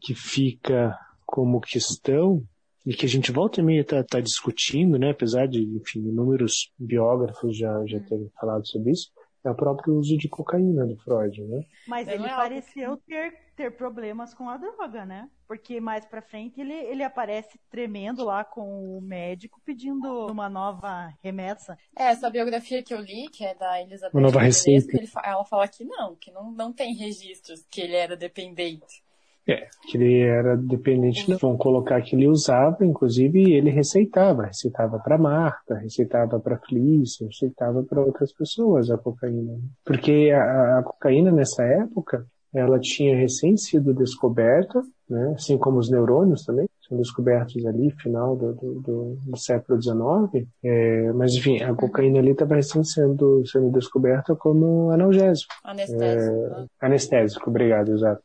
que 0.00 0.14
fica 0.14 0.98
como 1.26 1.60
questão 1.60 2.42
e 2.84 2.94
que 2.94 3.06
a 3.06 3.08
gente 3.08 3.30
volta 3.30 3.60
e 3.60 3.64
meia 3.64 3.84
tá, 3.84 4.02
tá 4.02 4.20
discutindo, 4.20 4.98
né, 4.98 5.10
apesar 5.10 5.46
de, 5.46 5.62
enfim, 5.62 6.00
inúmeros 6.00 6.72
biógrafos 6.78 7.56
já, 7.56 7.72
já 7.86 7.98
hum. 7.98 8.04
terem 8.08 8.30
falado 8.38 8.66
sobre 8.66 8.92
isso, 8.92 9.10
é 9.44 9.50
o 9.50 9.54
próprio 9.54 9.94
uso 9.94 10.16
de 10.16 10.28
cocaína 10.28 10.86
do 10.86 10.96
Freud, 10.98 11.42
né? 11.42 11.62
Mas 11.86 12.06
ele 12.06 12.24
é 12.24 12.28
pareceu 12.28 12.96
ter, 12.98 13.34
ter 13.56 13.76
problemas 13.76 14.32
com 14.32 14.48
a 14.48 14.56
droga, 14.56 15.04
né? 15.04 15.28
Porque 15.48 15.80
mais 15.80 16.06
pra 16.06 16.22
frente 16.22 16.60
ele, 16.60 16.72
ele 16.72 17.02
aparece 17.02 17.58
tremendo 17.68 18.24
lá 18.24 18.44
com 18.44 18.96
o 18.96 19.00
médico 19.00 19.60
pedindo 19.64 20.26
uma 20.28 20.48
nova 20.48 21.12
remessa. 21.22 21.76
É, 21.98 22.04
essa 22.04 22.30
biografia 22.30 22.82
que 22.82 22.94
eu 22.94 23.00
li, 23.00 23.28
que 23.32 23.44
é 23.44 23.54
da 23.54 23.82
Elizabeth 23.82 24.14
uma 24.14 24.22
nova 24.22 24.40
receita. 24.40 24.96
Ele, 24.96 25.08
ela 25.24 25.44
fala 25.44 25.66
que 25.66 25.84
não, 25.84 26.14
que 26.14 26.30
não, 26.30 26.52
não 26.52 26.72
tem 26.72 26.94
registros 26.94 27.66
que 27.68 27.80
ele 27.80 27.96
era 27.96 28.16
dependente. 28.16 29.02
É, 29.48 29.66
que 29.88 29.96
ele 29.96 30.20
era 30.20 30.56
dependente, 30.56 31.28
não. 31.28 31.36
vão 31.36 31.56
colocar 31.56 32.00
que 32.00 32.14
ele 32.14 32.28
usava, 32.28 32.84
inclusive 32.84 33.52
ele 33.52 33.70
receitava, 33.70 34.46
receitava 34.46 35.00
para 35.00 35.18
Marta, 35.18 35.74
receitava 35.74 36.38
para 36.38 36.58
Felice, 36.58 37.24
receitava 37.24 37.82
para 37.82 38.00
outras 38.00 38.32
pessoas 38.32 38.88
a 38.90 38.96
cocaína. 38.96 39.58
Porque 39.84 40.30
a, 40.32 40.78
a, 40.78 40.82
cocaína 40.84 41.32
nessa 41.32 41.64
época, 41.64 42.24
ela 42.54 42.78
tinha 42.78 43.16
recém 43.16 43.56
sido 43.56 43.92
descoberta, 43.92 44.80
né, 45.10 45.32
assim 45.34 45.58
como 45.58 45.78
os 45.78 45.90
neurônios 45.90 46.44
também, 46.44 46.68
são 46.86 46.96
descobertos 46.96 47.64
ali, 47.66 47.90
final 47.90 48.36
do, 48.36 48.52
do, 48.52 48.80
do, 48.80 49.18
do 49.26 49.36
século 49.36 49.80
XIX, 49.80 50.46
é, 50.62 51.12
mas 51.12 51.34
enfim, 51.34 51.60
a 51.62 51.74
cocaína 51.74 52.18
ali 52.18 52.30
estava 52.30 52.54
recém 52.54 52.84
sendo, 52.84 53.44
sendo 53.46 53.70
descoberta 53.70 54.36
como 54.36 54.90
analgésico. 54.90 55.52
Anestésico. 55.64 56.36
É, 56.36 56.60
né? 56.60 56.66
anestésico, 56.80 57.50
obrigado, 57.50 57.92
exato. 57.92 58.22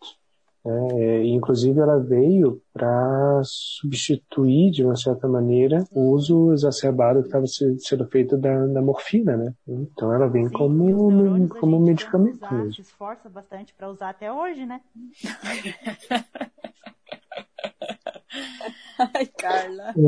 É, 0.65 1.23
inclusive, 1.25 1.79
ela 1.79 1.97
veio 1.97 2.61
para 2.73 3.41
substituir, 3.43 4.71
de 4.71 4.83
uma 4.83 4.97
certa 4.97 5.27
maneira, 5.27 5.83
o 5.91 6.11
uso 6.11 6.51
exacerbado 6.51 7.21
que 7.21 7.27
estava 7.27 7.45
sendo 7.47 8.05
feito 8.07 8.37
da, 8.37 8.65
da, 8.67 8.81
morfina, 8.81 9.37
né? 9.37 9.53
Então, 9.67 10.13
ela 10.13 10.27
vem 10.27 10.47
Sim, 10.47 10.53
como, 10.53 11.47
como 11.49 11.77
um 11.77 11.85
medicamento 11.85 12.35
usar, 12.35 12.53
mesmo. 12.53 12.73
Se 12.73 12.81
esforça 12.81 13.29
bastante 13.29 13.73
para 13.73 13.89
usar 13.89 14.09
até 14.09 14.31
hoje, 14.31 14.65
né? 14.65 14.81
Ai, 18.99 19.25
Carla. 19.37 19.89
É. 19.89 19.99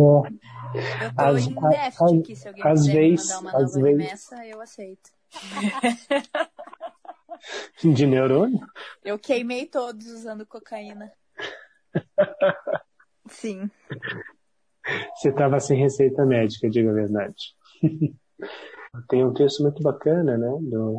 Eu 1.06 1.16
tô 1.16 1.22
as, 1.22 1.48
em 1.48 1.56
déficit 1.56 2.20
aqui, 2.20 2.36
se 2.36 2.48
alguém 2.48 2.64
quiser 2.64 2.94
vezes, 2.94 3.30
mandar 3.30 3.40
uma 3.40 3.52
nova 3.52 3.66
vezes... 3.66 3.84
remessa, 3.84 4.46
eu 4.46 4.62
aceito. 4.62 5.10
De 7.84 8.06
neurônio? 8.06 8.60
Eu 9.04 9.18
queimei 9.18 9.66
todos 9.66 10.08
usando 10.08 10.46
cocaína. 10.46 11.12
Sim. 13.30 13.70
Você 15.16 15.30
estava 15.30 15.60
sem 15.60 15.78
receita 15.80 16.26
médica, 16.26 16.70
diga 16.70 16.90
a 16.90 16.94
verdade. 16.94 17.56
Tem 19.08 19.24
um 19.24 19.34
texto 19.34 19.62
muito 19.62 19.84
bacana, 19.84 20.38
né, 20.38 20.58
do, 20.62 20.98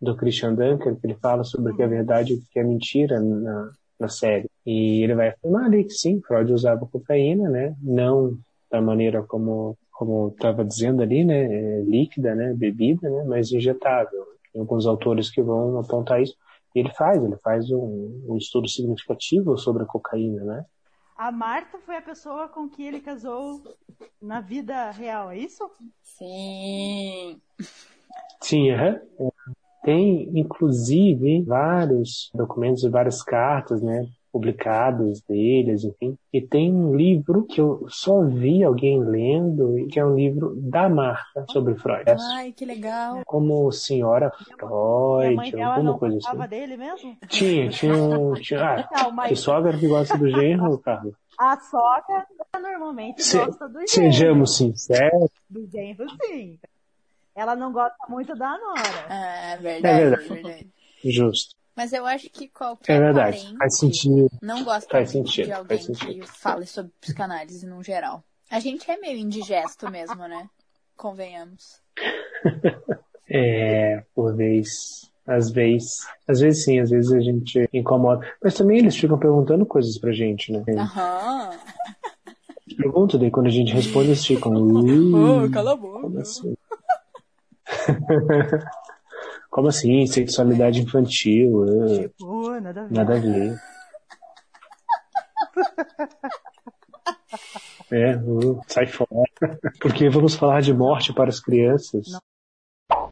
do 0.00 0.16
Christian 0.16 0.54
Dunker, 0.54 0.96
que 0.96 1.06
ele 1.06 1.16
fala 1.16 1.44
sobre 1.44 1.72
o 1.72 1.76
que 1.76 1.82
é 1.82 1.86
verdade 1.86 2.34
e 2.34 2.36
o 2.36 2.42
que 2.50 2.58
é 2.58 2.64
mentira 2.64 3.20
na, 3.20 3.72
na 3.98 4.08
série. 4.08 4.50
E 4.66 5.02
ele 5.02 5.14
vai 5.14 5.28
afirmar 5.28 5.64
ali 5.64 5.84
que 5.84 5.94
sim, 5.94 6.20
Freud 6.20 6.52
usava 6.52 6.86
cocaína, 6.86 7.48
né, 7.48 7.74
não 7.80 8.36
da 8.70 8.80
maneira 8.80 9.22
como 9.22 9.76
como 9.92 10.30
estava 10.30 10.64
dizendo 10.64 11.00
ali, 11.00 11.22
né, 11.22 11.44
é 11.44 11.80
líquida, 11.82 12.34
né, 12.34 12.52
bebida, 12.54 13.08
né, 13.08 13.24
mas 13.24 13.52
injetável. 13.52 14.31
Tem 14.52 14.60
alguns 14.60 14.86
autores 14.86 15.30
que 15.30 15.42
vão 15.42 15.78
apontar 15.78 16.22
isso. 16.22 16.36
E 16.74 16.80
ele 16.80 16.92
faz, 16.94 17.22
ele 17.22 17.36
faz 17.38 17.70
um, 17.70 18.24
um 18.28 18.36
estudo 18.36 18.68
significativo 18.68 19.56
sobre 19.58 19.82
a 19.82 19.86
cocaína, 19.86 20.44
né? 20.44 20.66
A 21.16 21.30
Marta 21.30 21.78
foi 21.78 21.96
a 21.96 22.02
pessoa 22.02 22.48
com 22.48 22.68
que 22.68 22.82
ele 22.82 23.00
casou 23.00 23.62
na 24.20 24.40
vida 24.40 24.90
real, 24.90 25.30
é 25.30 25.38
isso? 25.38 25.70
Sim. 26.02 27.40
Sim, 28.40 28.70
é. 28.70 29.00
Tem, 29.84 30.30
inclusive, 30.38 31.42
vários 31.42 32.30
documentos 32.34 32.82
e 32.82 32.88
várias 32.88 33.22
cartas, 33.22 33.82
né? 33.82 34.08
Publicados 34.32 35.20
deles, 35.20 35.84
enfim. 35.84 36.16
E 36.32 36.40
tem 36.40 36.72
um 36.72 36.96
livro 36.96 37.44
que 37.44 37.60
eu 37.60 37.86
só 37.88 38.22
vi 38.22 38.64
alguém 38.64 38.98
lendo, 38.98 39.86
que 39.88 40.00
é 40.00 40.04
um 40.04 40.16
livro 40.16 40.54
da 40.56 40.88
marca 40.88 41.44
sobre 41.50 41.74
Freud. 41.74 42.04
Ai, 42.34 42.52
que 42.52 42.64
legal. 42.64 43.22
Como 43.26 43.70
Senhora 43.70 44.32
Freud, 44.58 45.36
mãe, 45.36 45.62
alguma 45.62 45.98
coisa 45.98 46.16
assim. 46.16 46.48
dele 46.48 46.76
mesmo? 46.78 47.16
Tinha, 47.28 47.68
tinha 47.68 47.94
um. 47.94 48.32
Tinha, 48.42 48.60
ah, 48.62 48.88
não, 48.92 49.12
mas... 49.12 49.28
que 49.28 49.36
sogra 49.36 49.78
que 49.78 49.86
gosta 49.86 50.16
do 50.16 50.28
genro, 50.30 50.78
Carlos? 50.82 51.14
A 51.38 51.58
sogra 51.58 52.26
normalmente 52.60 53.22
Se, 53.22 53.38
gosta 53.38 53.68
do 53.68 53.74
genro. 53.74 53.88
Sejamos 53.88 54.56
sinceros. 54.56 55.30
Do 55.48 55.68
genro, 55.70 56.06
sim. 56.24 56.58
Ela 57.34 57.54
não 57.54 57.72
gosta 57.72 57.96
muito 58.08 58.34
da 58.34 58.58
nora. 58.58 59.06
Ah, 59.08 59.52
é 59.52 59.56
verdade, 59.56 59.94
é 59.94 60.10
verdade. 60.10 60.28
verdade. 60.28 60.66
Justo. 61.04 61.61
Mas 61.76 61.92
eu 61.92 62.04
acho 62.06 62.28
que 62.30 62.48
qualquer 62.48 62.96
é 62.96 63.00
verdade. 63.00 63.54
faz 63.56 63.78
sentido. 63.78 64.30
não 64.42 64.62
gosta 64.62 64.90
faz 64.90 65.10
sentido. 65.10 65.46
de 65.46 65.52
alguém 65.52 65.78
que 65.78 66.22
fale 66.26 66.66
sobre 66.66 66.92
psicanálise 67.00 67.66
no 67.66 67.82
geral. 67.82 68.22
A 68.50 68.60
gente 68.60 68.90
é 68.90 68.98
meio 68.98 69.18
indigesto 69.18 69.90
mesmo, 69.90 70.28
né? 70.28 70.48
Convenhamos. 70.96 71.80
é, 73.28 74.04
por 74.14 74.36
vez. 74.36 75.10
Às 75.26 75.50
vezes. 75.50 76.06
Às 76.28 76.40
vezes 76.40 76.64
sim, 76.64 76.78
às 76.78 76.90
vezes 76.90 77.12
a 77.12 77.20
gente 77.20 77.66
incomoda. 77.72 78.26
Mas 78.42 78.54
também 78.54 78.78
eles 78.78 78.96
ficam 78.96 79.18
perguntando 79.18 79.64
coisas 79.64 79.96
pra 79.98 80.12
gente, 80.12 80.52
né? 80.52 80.62
Aham. 80.76 81.58
Pergunta, 82.76 83.18
daí 83.18 83.30
quando 83.30 83.46
a 83.46 83.50
gente 83.50 83.72
responde, 83.72 84.08
eles 84.08 84.26
ficam. 84.26 84.52
oh, 84.54 85.50
cala 85.50 85.72
a 85.72 85.76
boca. 85.76 86.00
Como 86.00 86.18
assim? 86.18 86.54
Como 89.52 89.68
assim? 89.68 90.06
Sexualidade 90.06 90.80
infantil? 90.80 91.66
Tipo, 92.00 92.58
nada 92.58 92.80
a 92.80 92.84
ver. 92.84 92.94
Nada 92.94 93.16
a 93.16 93.20
ver. 93.20 93.60
é, 97.92 98.16
uh, 98.16 98.62
sai 98.66 98.86
fora. 98.86 99.10
Porque 99.78 100.08
vamos 100.08 100.34
falar 100.34 100.62
de 100.62 100.72
morte 100.72 101.12
para 101.12 101.28
as 101.28 101.38
crianças. 101.38 102.06
Não. 102.08 103.10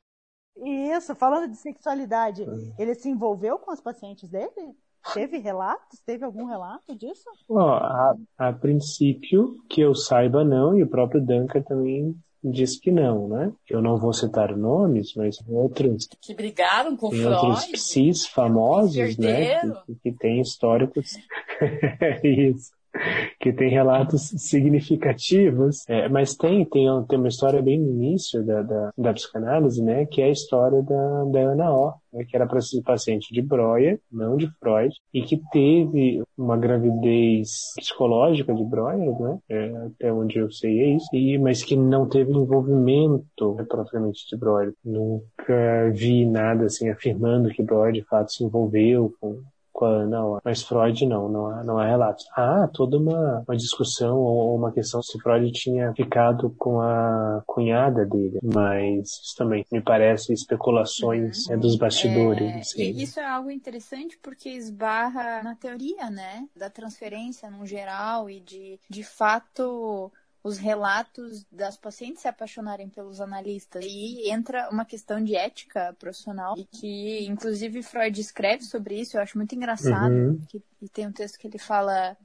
Isso, 0.65 1.15
falando 1.15 1.51
de 1.51 1.59
sexualidade, 1.59 2.43
hum. 2.43 2.73
ele 2.79 2.95
se 2.95 3.11
envolveu 3.11 3.59
com 3.59 3.71
os 3.71 3.81
pacientes 3.83 4.31
dele? 4.31 4.75
Teve 5.13 5.37
relatos? 5.37 6.01
Teve 6.07 6.25
algum 6.25 6.47
relato 6.47 6.97
disso? 6.97 7.29
Oh, 7.49 7.59
a, 7.59 8.15
a 8.39 8.53
princípio, 8.55 9.63
que 9.69 9.83
eu 9.83 9.95
saiba 9.95 10.43
não, 10.43 10.75
e 10.75 10.83
o 10.83 10.89
próprio 10.89 11.21
Duncan 11.21 11.61
também 11.63 12.19
diz 12.43 12.79
que 12.79 12.91
não, 12.91 13.29
né? 13.29 13.53
Eu 13.69 13.83
não 13.83 13.97
vou 13.99 14.13
citar 14.13 14.57
nomes, 14.57 15.15
mas 15.15 15.39
outros 15.49 16.09
que 16.21 16.35
brigaram 16.35 16.97
com 16.97 17.11
Freud, 17.11 17.27
outros 17.29 17.67
psis 17.67 18.27
famosos, 18.27 19.17
né? 19.17 19.61
Que, 19.87 19.95
que 20.03 20.13
têm 20.13 20.41
históricos. 20.41 21.13
Isso 22.25 22.80
que 23.41 23.53
tem 23.53 23.71
relatos 23.71 24.29
significativos, 24.37 25.85
é, 25.89 26.09
mas 26.09 26.35
tem, 26.35 26.65
tem, 26.65 26.87
tem 27.09 27.19
uma 27.19 27.29
história 27.29 27.63
bem 27.63 27.79
no 27.79 27.91
início 27.91 28.45
da, 28.45 28.63
da, 28.63 28.91
da 28.97 29.13
psicanálise, 29.13 29.83
né, 29.83 30.07
que 30.07 30.21
é 30.21 30.27
a 30.27 30.31
história 30.31 30.83
da, 30.83 31.25
da 31.25 31.41
Ana 31.41 31.73
O, 31.73 31.93
né, 32.13 32.25
que 32.25 32.37
era 32.37 32.49
paciente 32.85 33.33
de 33.33 33.43
Breuer, 33.43 34.01
não 34.11 34.37
de 34.37 34.49
Freud, 34.59 34.95
e 35.15 35.23
que 35.23 35.41
teve 35.53 36.23
uma 36.37 36.57
gravidez 36.57 37.51
psicológica 37.77 38.55
de 38.55 38.65
Breuer, 38.65 39.21
né, 39.21 39.39
é, 39.49 39.77
até 39.87 40.13
onde 40.13 40.39
eu 40.39 40.51
sei 40.51 40.81
é 40.81 40.97
isso, 40.97 41.09
e, 41.13 41.39
mas 41.39 41.63
que 41.63 41.77
não 41.77 42.09
teve 42.09 42.33
envolvimento 42.33 43.55
né, 43.55 43.65
propriamente 43.69 44.29
de 44.29 44.37
Breuer. 44.37 44.73
Nunca 44.85 45.91
vi 45.93 46.27
nada 46.27 46.65
assim 46.65 46.89
afirmando 46.89 47.51
que 47.51 47.63
Breuer 47.63 47.93
de 47.93 48.03
fato 48.03 48.33
se 48.33 48.45
envolveu 48.45 49.13
com 49.21 49.41
com 49.81 49.87
a 49.87 50.03
Ana 50.03 50.41
Mas 50.45 50.63
Freud 50.63 51.07
não, 51.07 51.27
não 51.31 51.47
há, 51.47 51.65
não 51.65 51.79
há 51.79 51.87
relatos. 51.87 52.27
Há 52.37 52.69
toda 52.69 52.99
uma, 52.99 53.43
uma 53.49 53.57
discussão 53.57 54.19
ou 54.19 54.55
uma 54.55 54.71
questão 54.71 55.03
se 55.03 55.19
Freud 55.19 55.51
tinha 55.53 55.95
ficado 55.95 56.55
com 56.59 56.83
a 56.83 57.43
cunhada 57.47 58.05
dele, 58.05 58.39
mas 58.43 59.09
isso 59.09 59.35
também 59.39 59.65
me 59.73 59.81
parece 59.81 60.35
especulações 60.35 61.47
uhum. 61.47 61.55
é, 61.55 61.57
dos 61.57 61.77
bastidores. 61.77 62.43
É, 62.43 62.59
assim. 62.59 62.91
Isso 62.91 63.19
é 63.19 63.25
algo 63.25 63.51
interessante 63.51 64.19
porque 64.23 64.51
esbarra 64.51 65.43
na 65.43 65.55
teoria, 65.55 66.11
né, 66.11 66.47
da 66.55 66.69
transferência 66.69 67.51
no 67.51 67.65
geral 67.65 68.29
e 68.29 68.41
de, 68.41 68.79
de 68.89 69.03
fato 69.03 70.13
os 70.43 70.59
relatos 70.59 71.45
das 71.51 71.77
pacientes 71.77 72.23
se 72.23 72.29
apaixonarem 72.29 72.89
pelos 72.89 73.21
analistas. 73.21 73.85
E 73.87 74.31
entra 74.31 74.69
uma 74.71 74.85
questão 74.85 75.23
de 75.23 75.37
ética 75.37 75.95
profissional, 75.99 76.55
e 76.57 76.65
que 76.65 77.27
inclusive 77.27 77.83
Freud 77.83 78.21
escreve 78.21 78.63
sobre 78.65 79.01
isso, 79.01 79.17
eu 79.17 79.23
acho 79.23 79.37
muito 79.37 79.55
engraçado. 79.55 80.13
Uhum. 80.13 80.41
Que, 80.49 80.63
e 80.81 80.89
tem 80.89 81.07
um 81.07 81.13
texto 81.13 81.39
que 81.39 81.47
ele 81.47 81.59
fala 81.59 82.17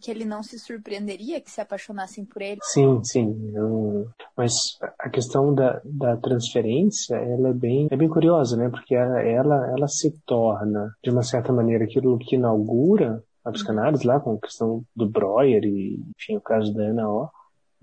que 0.00 0.10
ele 0.10 0.26
não 0.26 0.42
se 0.42 0.58
surpreenderia 0.58 1.40
que 1.40 1.50
se 1.50 1.62
apaixonassem 1.62 2.26
por 2.26 2.42
ele. 2.42 2.60
Sim, 2.62 3.02
sim. 3.02 3.52
Eu... 3.54 4.06
Mas 4.36 4.78
a 4.98 5.08
questão 5.08 5.54
da, 5.54 5.80
da 5.82 6.16
transferência, 6.18 7.16
ela 7.16 7.48
é 7.48 7.52
bem, 7.54 7.88
é 7.90 7.96
bem 7.96 8.08
curiosa, 8.08 8.54
né? 8.54 8.68
Porque 8.68 8.94
ela, 8.94 9.22
ela, 9.22 9.70
ela 9.70 9.88
se 9.88 10.10
torna, 10.26 10.94
de 11.02 11.10
uma 11.10 11.22
certa 11.22 11.52
maneira, 11.54 11.84
aquilo 11.84 12.18
que 12.18 12.36
inaugura 12.36 13.24
a 13.42 13.50
psicanálise 13.50 14.06
lá, 14.06 14.20
com 14.20 14.34
a 14.34 14.40
questão 14.40 14.84
do 14.94 15.08
Breuer 15.08 15.64
e, 15.64 15.98
enfim, 16.18 16.36
o 16.36 16.40
caso 16.40 16.72
da 16.74 16.82
Ana 16.82 17.08
O 17.08 17.30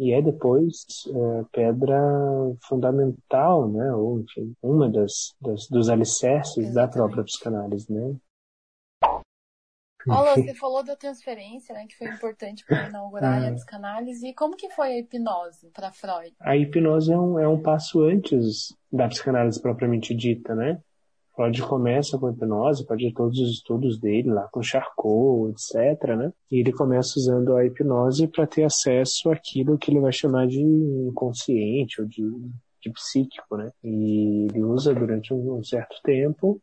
e 0.02 0.14
é 0.14 0.20
depois 0.20 0.84
é, 1.08 1.44
pedra 1.52 1.96
fundamental, 2.68 3.70
né, 3.70 3.94
ou 3.94 4.22
enfim, 4.22 4.56
uma 4.60 4.90
das, 4.90 5.36
das 5.40 5.68
dos 5.68 5.90
alicerces 5.90 6.58
Exatamente. 6.58 6.74
da 6.74 6.88
própria 6.88 7.24
psicanálise, 7.24 7.94
né. 7.94 8.16
Olá, 10.08 10.34
você 10.34 10.56
falou 10.56 10.84
da 10.84 10.96
transferência, 10.96 11.76
né, 11.76 11.86
que 11.88 11.96
foi 11.96 12.08
importante 12.08 12.66
para 12.66 12.90
inaugurar 12.90 13.44
ah. 13.44 13.50
a 13.50 13.54
psicanálise. 13.54 14.28
E 14.28 14.34
como 14.34 14.56
que 14.56 14.72
foi 14.72 14.88
a 14.88 14.98
hipnose 14.98 15.70
para 15.70 15.92
Freud? 15.92 16.34
A 16.40 16.58
hipnose 16.58 17.14
é 17.14 17.18
um, 17.18 17.38
é 17.38 17.48
um 17.48 17.62
passo 17.62 18.02
antes 18.02 18.76
da 18.92 19.08
psicanálise 19.08 19.62
propriamente 19.62 20.16
dita, 20.16 20.56
né? 20.56 20.82
Freud 21.36 21.62
começa 21.64 22.18
com 22.18 22.28
a 22.28 22.32
hipnose, 22.32 22.86
pode 22.86 23.08
ir 23.08 23.14
todos 23.14 23.40
os 23.40 23.52
estudos 23.52 24.00
dele 24.00 24.32
lá 24.32 24.48
com 24.52 24.62
Charcot, 24.62 25.52
etc, 25.52 26.16
né? 26.16 26.34
E 26.52 26.60
ele 26.60 26.74
começa 26.74 27.18
usando 27.18 27.56
a 27.56 27.66
hipnose 27.66 28.28
para 28.28 28.46
ter 28.46 28.64
acesso 28.64 29.30
àquilo 29.32 29.78
que 29.78 29.92
ele 29.92 30.00
vai 30.00 30.12
chamar 30.12 30.48
de 30.48 30.62
inconsciente 30.62 32.02
ou 32.02 32.08
de, 32.08 32.24
de 32.82 32.92
psíquico, 32.92 33.56
né? 33.56 33.72
E 33.84 34.48
ele 34.50 34.64
usa 34.64 34.94
durante 34.94 35.34
um, 35.34 35.58
um 35.58 35.64
certo 35.64 35.96
tempo 36.04 36.62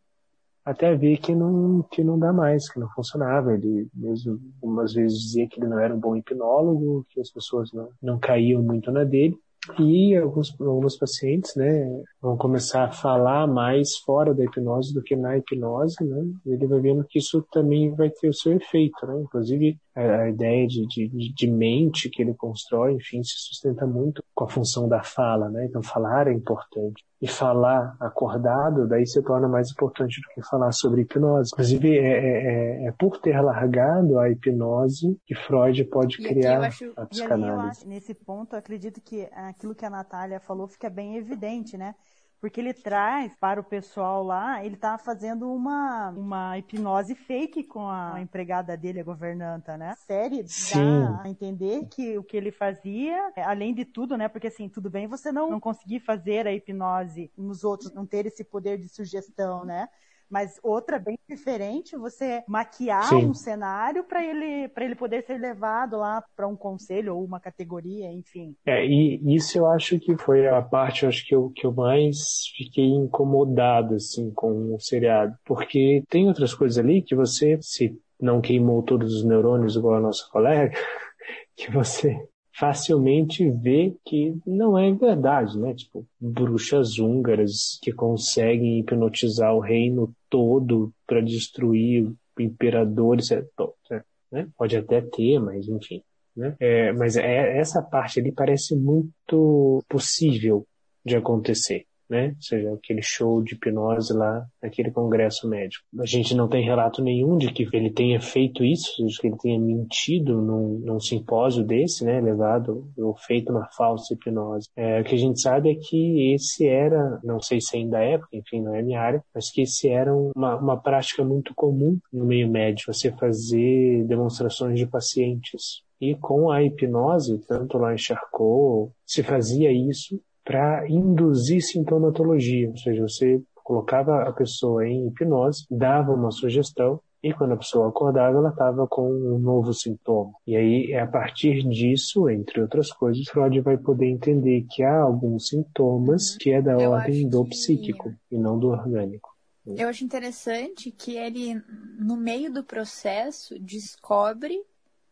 até 0.68 0.94
ver 0.94 1.16
que 1.16 1.34
não, 1.34 1.82
que 1.90 2.04
não 2.04 2.18
dá 2.18 2.30
mais, 2.30 2.70
que 2.70 2.78
não 2.78 2.90
funcionava. 2.90 3.54
Ele 3.54 3.88
mesmo 3.94 4.38
algumas 4.60 4.92
vezes 4.92 5.18
dizia 5.18 5.48
que 5.48 5.58
ele 5.58 5.66
não 5.66 5.78
era 5.78 5.94
um 5.94 5.98
bom 5.98 6.14
hipnólogo, 6.14 7.06
que 7.08 7.20
as 7.22 7.30
pessoas 7.30 7.72
não, 7.72 7.88
não 8.02 8.18
caíam 8.18 8.62
muito 8.62 8.92
na 8.92 9.02
dele. 9.02 9.34
E 9.78 10.16
alguns, 10.16 10.54
alguns 10.60 10.96
pacientes, 10.96 11.54
né, 11.56 12.02
vão 12.20 12.36
começar 12.36 12.84
a 12.84 12.92
falar 12.92 13.46
mais 13.46 13.96
fora 14.04 14.34
da 14.34 14.44
hipnose 14.44 14.92
do 14.94 15.02
que 15.02 15.16
na 15.16 15.36
hipnose, 15.36 16.02
né? 16.04 16.24
Ele 16.46 16.66
vai 16.66 16.80
vendo 16.80 17.04
que 17.04 17.18
isso 17.18 17.44
também 17.52 17.94
vai 17.94 18.10
ter 18.10 18.28
o 18.28 18.34
seu 18.34 18.52
efeito, 18.52 19.06
né? 19.06 19.20
Inclusive, 19.22 19.78
a, 19.98 20.28
ideia 20.28 20.66
de, 20.66 20.86
de, 20.86 21.32
de, 21.32 21.50
mente 21.50 22.08
que 22.08 22.22
ele 22.22 22.34
constrói, 22.34 22.94
enfim, 22.94 23.22
se 23.22 23.34
sustenta 23.36 23.86
muito 23.86 24.22
com 24.34 24.44
a 24.44 24.48
função 24.48 24.88
da 24.88 25.02
fala, 25.02 25.48
né? 25.48 25.66
Então, 25.66 25.82
falar 25.82 26.28
é 26.28 26.32
importante. 26.32 27.04
E 27.20 27.26
falar 27.26 27.96
acordado, 27.98 28.86
daí 28.86 29.04
se 29.04 29.20
torna 29.22 29.48
mais 29.48 29.72
importante 29.72 30.20
do 30.20 30.28
que 30.34 30.48
falar 30.48 30.70
sobre 30.70 31.02
hipnose. 31.02 31.50
Inclusive, 31.52 31.98
é, 31.98 32.02
é, 32.02 32.84
é, 32.84 32.86
é 32.86 32.92
por 32.92 33.18
ter 33.18 33.40
largado 33.40 34.20
a 34.20 34.30
hipnose 34.30 35.18
que 35.26 35.34
Freud 35.34 35.84
pode 35.86 36.20
e 36.20 36.28
criar 36.28 36.62
acho, 36.62 36.92
a 36.96 37.04
psicanálise. 37.04 37.80
Acho, 37.80 37.88
nesse 37.88 38.14
ponto, 38.14 38.54
acredito 38.54 39.00
que 39.00 39.28
aquilo 39.32 39.74
que 39.74 39.84
a 39.84 39.90
Natália 39.90 40.38
falou 40.38 40.68
fica 40.68 40.88
bem 40.88 41.16
evidente, 41.16 41.76
né? 41.76 41.94
Porque 42.40 42.60
ele 42.60 42.72
traz 42.72 43.34
para 43.36 43.60
o 43.60 43.64
pessoal 43.64 44.22
lá, 44.22 44.64
ele 44.64 44.76
tá 44.76 44.96
fazendo 44.96 45.52
uma, 45.52 46.10
uma 46.10 46.56
hipnose 46.56 47.14
fake 47.14 47.64
com 47.64 47.88
a 47.88 48.20
empregada 48.20 48.76
dele, 48.76 49.00
a 49.00 49.04
governanta, 49.04 49.76
né? 49.76 49.94
Série 50.06 50.46
Sim. 50.46 51.02
dá 51.02 51.22
a 51.24 51.28
entender 51.28 51.86
que 51.90 52.16
o 52.16 52.22
que 52.22 52.36
ele 52.36 52.52
fazia, 52.52 53.32
além 53.38 53.74
de 53.74 53.84
tudo, 53.84 54.16
né? 54.16 54.28
Porque 54.28 54.46
assim, 54.46 54.68
tudo 54.68 54.88
bem 54.88 55.08
você 55.08 55.32
não, 55.32 55.50
não 55.50 55.60
conseguir 55.60 55.98
fazer 56.00 56.46
a 56.46 56.52
hipnose 56.52 57.32
nos 57.36 57.64
outros, 57.64 57.92
não 57.92 58.06
ter 58.06 58.24
esse 58.26 58.44
poder 58.44 58.78
de 58.78 58.88
sugestão, 58.88 59.64
né? 59.64 59.88
Mas 60.30 60.58
outra 60.62 60.98
bem 60.98 61.18
diferente, 61.28 61.96
você 61.96 62.42
maquiar 62.46 63.08
Sim. 63.08 63.26
um 63.26 63.34
cenário 63.34 64.04
para 64.04 64.24
ele 64.24 64.68
para 64.68 64.84
ele 64.84 64.94
poder 64.94 65.22
ser 65.24 65.38
levado 65.38 65.96
lá 65.96 66.22
para 66.36 66.46
um 66.46 66.56
conselho 66.56 67.16
ou 67.16 67.24
uma 67.24 67.40
categoria, 67.40 68.12
enfim. 68.12 68.54
É, 68.66 68.84
e 68.86 69.20
isso 69.34 69.58
eu 69.58 69.66
acho 69.66 69.98
que 69.98 70.16
foi 70.16 70.46
a 70.48 70.60
parte 70.60 71.06
acho 71.06 71.26
que 71.26 71.34
eu, 71.34 71.50
que 71.50 71.66
eu 71.66 71.72
mais 71.72 72.46
fiquei 72.56 72.86
incomodado 72.86 73.94
assim 73.94 74.30
com 74.32 74.74
o 74.74 74.80
seriado, 74.80 75.34
porque 75.44 76.02
tem 76.08 76.28
outras 76.28 76.54
coisas 76.54 76.78
ali 76.78 77.02
que 77.02 77.14
você 77.14 77.58
se 77.60 77.98
não 78.20 78.40
queimou 78.40 78.82
todos 78.82 79.14
os 79.14 79.24
neurônios 79.24 79.76
igual 79.76 79.94
a 79.96 80.00
nossa 80.00 80.28
colega, 80.30 80.76
que 81.56 81.70
você 81.70 82.20
facilmente 82.58 83.48
vê 83.50 83.94
que 84.04 84.36
não 84.44 84.76
é 84.76 84.92
verdade, 84.92 85.58
né? 85.58 85.74
Tipo, 85.74 86.04
bruxas 86.20 86.98
húngaras 86.98 87.78
que 87.80 87.92
conseguem 87.92 88.80
hipnotizar 88.80 89.54
o 89.54 89.60
reino 89.60 90.12
todo 90.28 90.92
para 91.06 91.20
destruir 91.20 92.04
o 92.06 92.42
imperador, 92.42 93.18
isso 93.18 93.34
é, 93.34 93.44
é, 93.92 94.02
né? 94.32 94.48
Pode 94.56 94.76
até 94.76 95.00
ter, 95.00 95.38
mas 95.38 95.68
enfim. 95.68 96.02
Né? 96.36 96.56
É, 96.58 96.92
mas 96.92 97.16
é, 97.16 97.58
essa 97.58 97.82
parte 97.82 98.20
ali 98.20 98.32
parece 98.32 98.76
muito 98.76 99.84
possível 99.88 100.66
de 101.04 101.16
acontecer 101.16 101.87
né? 102.08 102.28
Ou 102.36 102.42
seja, 102.42 102.72
aquele 102.72 103.02
show 103.02 103.42
de 103.42 103.54
hipnose 103.54 104.12
lá, 104.12 104.46
aquele 104.62 104.90
congresso 104.90 105.48
médico. 105.48 105.84
A 105.98 106.06
gente 106.06 106.34
não 106.34 106.48
tem 106.48 106.64
relato 106.64 107.02
nenhum 107.02 107.36
de 107.36 107.52
que 107.52 107.68
ele 107.72 107.90
tenha 107.90 108.20
feito 108.20 108.64
isso, 108.64 108.96
seja, 108.96 109.20
que 109.20 109.26
ele 109.26 109.36
tenha 109.38 109.58
mentido 109.58 110.40
num, 110.40 110.78
num 110.84 111.00
simpósio 111.00 111.64
desse, 111.64 112.04
né? 112.04 112.20
Levado 112.20 112.90
ou 112.96 113.14
feito 113.16 113.52
uma 113.52 113.66
falsa 113.76 114.14
hipnose. 114.14 114.68
É, 114.76 115.00
o 115.00 115.04
que 115.04 115.14
a 115.14 115.18
gente 115.18 115.40
sabe 115.40 115.70
é 115.70 115.74
que 115.74 116.32
esse 116.34 116.66
era, 116.66 117.20
não 117.22 117.40
sei 117.40 117.60
se 117.60 117.76
ainda 117.76 117.98
é, 117.98 118.18
porque 118.18 118.38
enfim, 118.38 118.62
não 118.62 118.74
é 118.74 118.82
minha 118.82 119.00
área, 119.00 119.22
mas 119.34 119.50
que 119.50 119.62
esse 119.62 119.88
era 119.88 120.14
uma, 120.14 120.56
uma 120.56 120.76
prática 120.80 121.24
muito 121.24 121.54
comum 121.54 121.98
no 122.12 122.24
meio 122.24 122.48
médico, 122.48 122.92
você 122.92 123.10
fazer 123.12 124.04
demonstrações 124.04 124.78
de 124.78 124.86
pacientes. 124.86 125.82
E 126.00 126.14
com 126.14 126.50
a 126.50 126.62
hipnose, 126.62 127.38
tanto 127.46 127.76
lá 127.76 127.92
em 127.92 127.98
Charcot, 127.98 128.92
se 129.04 129.22
fazia 129.22 129.72
isso 129.72 130.20
para 130.48 130.88
induzir 130.88 131.60
sintomatologia, 131.60 132.70
ou 132.70 132.76
seja, 132.78 133.02
você 133.02 133.42
colocava 133.54 134.22
a 134.22 134.32
pessoa 134.32 134.88
em 134.88 135.08
hipnose, 135.08 135.66
dava 135.70 136.10
uma 136.12 136.30
sugestão 136.30 136.98
e 137.22 137.34
quando 137.34 137.52
a 137.52 137.56
pessoa 137.58 137.90
acordava, 137.90 138.38
ela 138.38 138.48
estava 138.48 138.86
com 138.86 139.10
um 139.12 139.38
novo 139.38 139.74
sintoma. 139.74 140.32
E 140.46 140.56
aí, 140.56 140.92
é 140.92 141.00
a 141.00 141.06
partir 141.06 141.68
disso, 141.68 142.30
entre 142.30 142.62
outras 142.62 142.90
coisas, 142.90 143.28
Freud 143.28 143.60
vai 143.60 143.76
poder 143.76 144.06
entender 144.06 144.64
que 144.70 144.82
há 144.82 145.02
alguns 145.02 145.48
sintomas 145.48 146.32
uhum. 146.32 146.38
que 146.40 146.50
é 146.50 146.62
da 146.62 146.72
Eu 146.80 146.92
ordem 146.92 147.28
do 147.28 147.44
que... 147.44 147.50
psíquico 147.50 148.14
e 148.30 148.38
não 148.38 148.58
do 148.58 148.68
orgânico. 148.68 149.28
Eu 149.66 149.88
acho 149.90 150.02
interessante 150.02 150.90
que 150.90 151.14
ele, 151.14 151.62
no 151.98 152.16
meio 152.16 152.50
do 152.50 152.64
processo, 152.64 153.58
descobre 153.58 154.58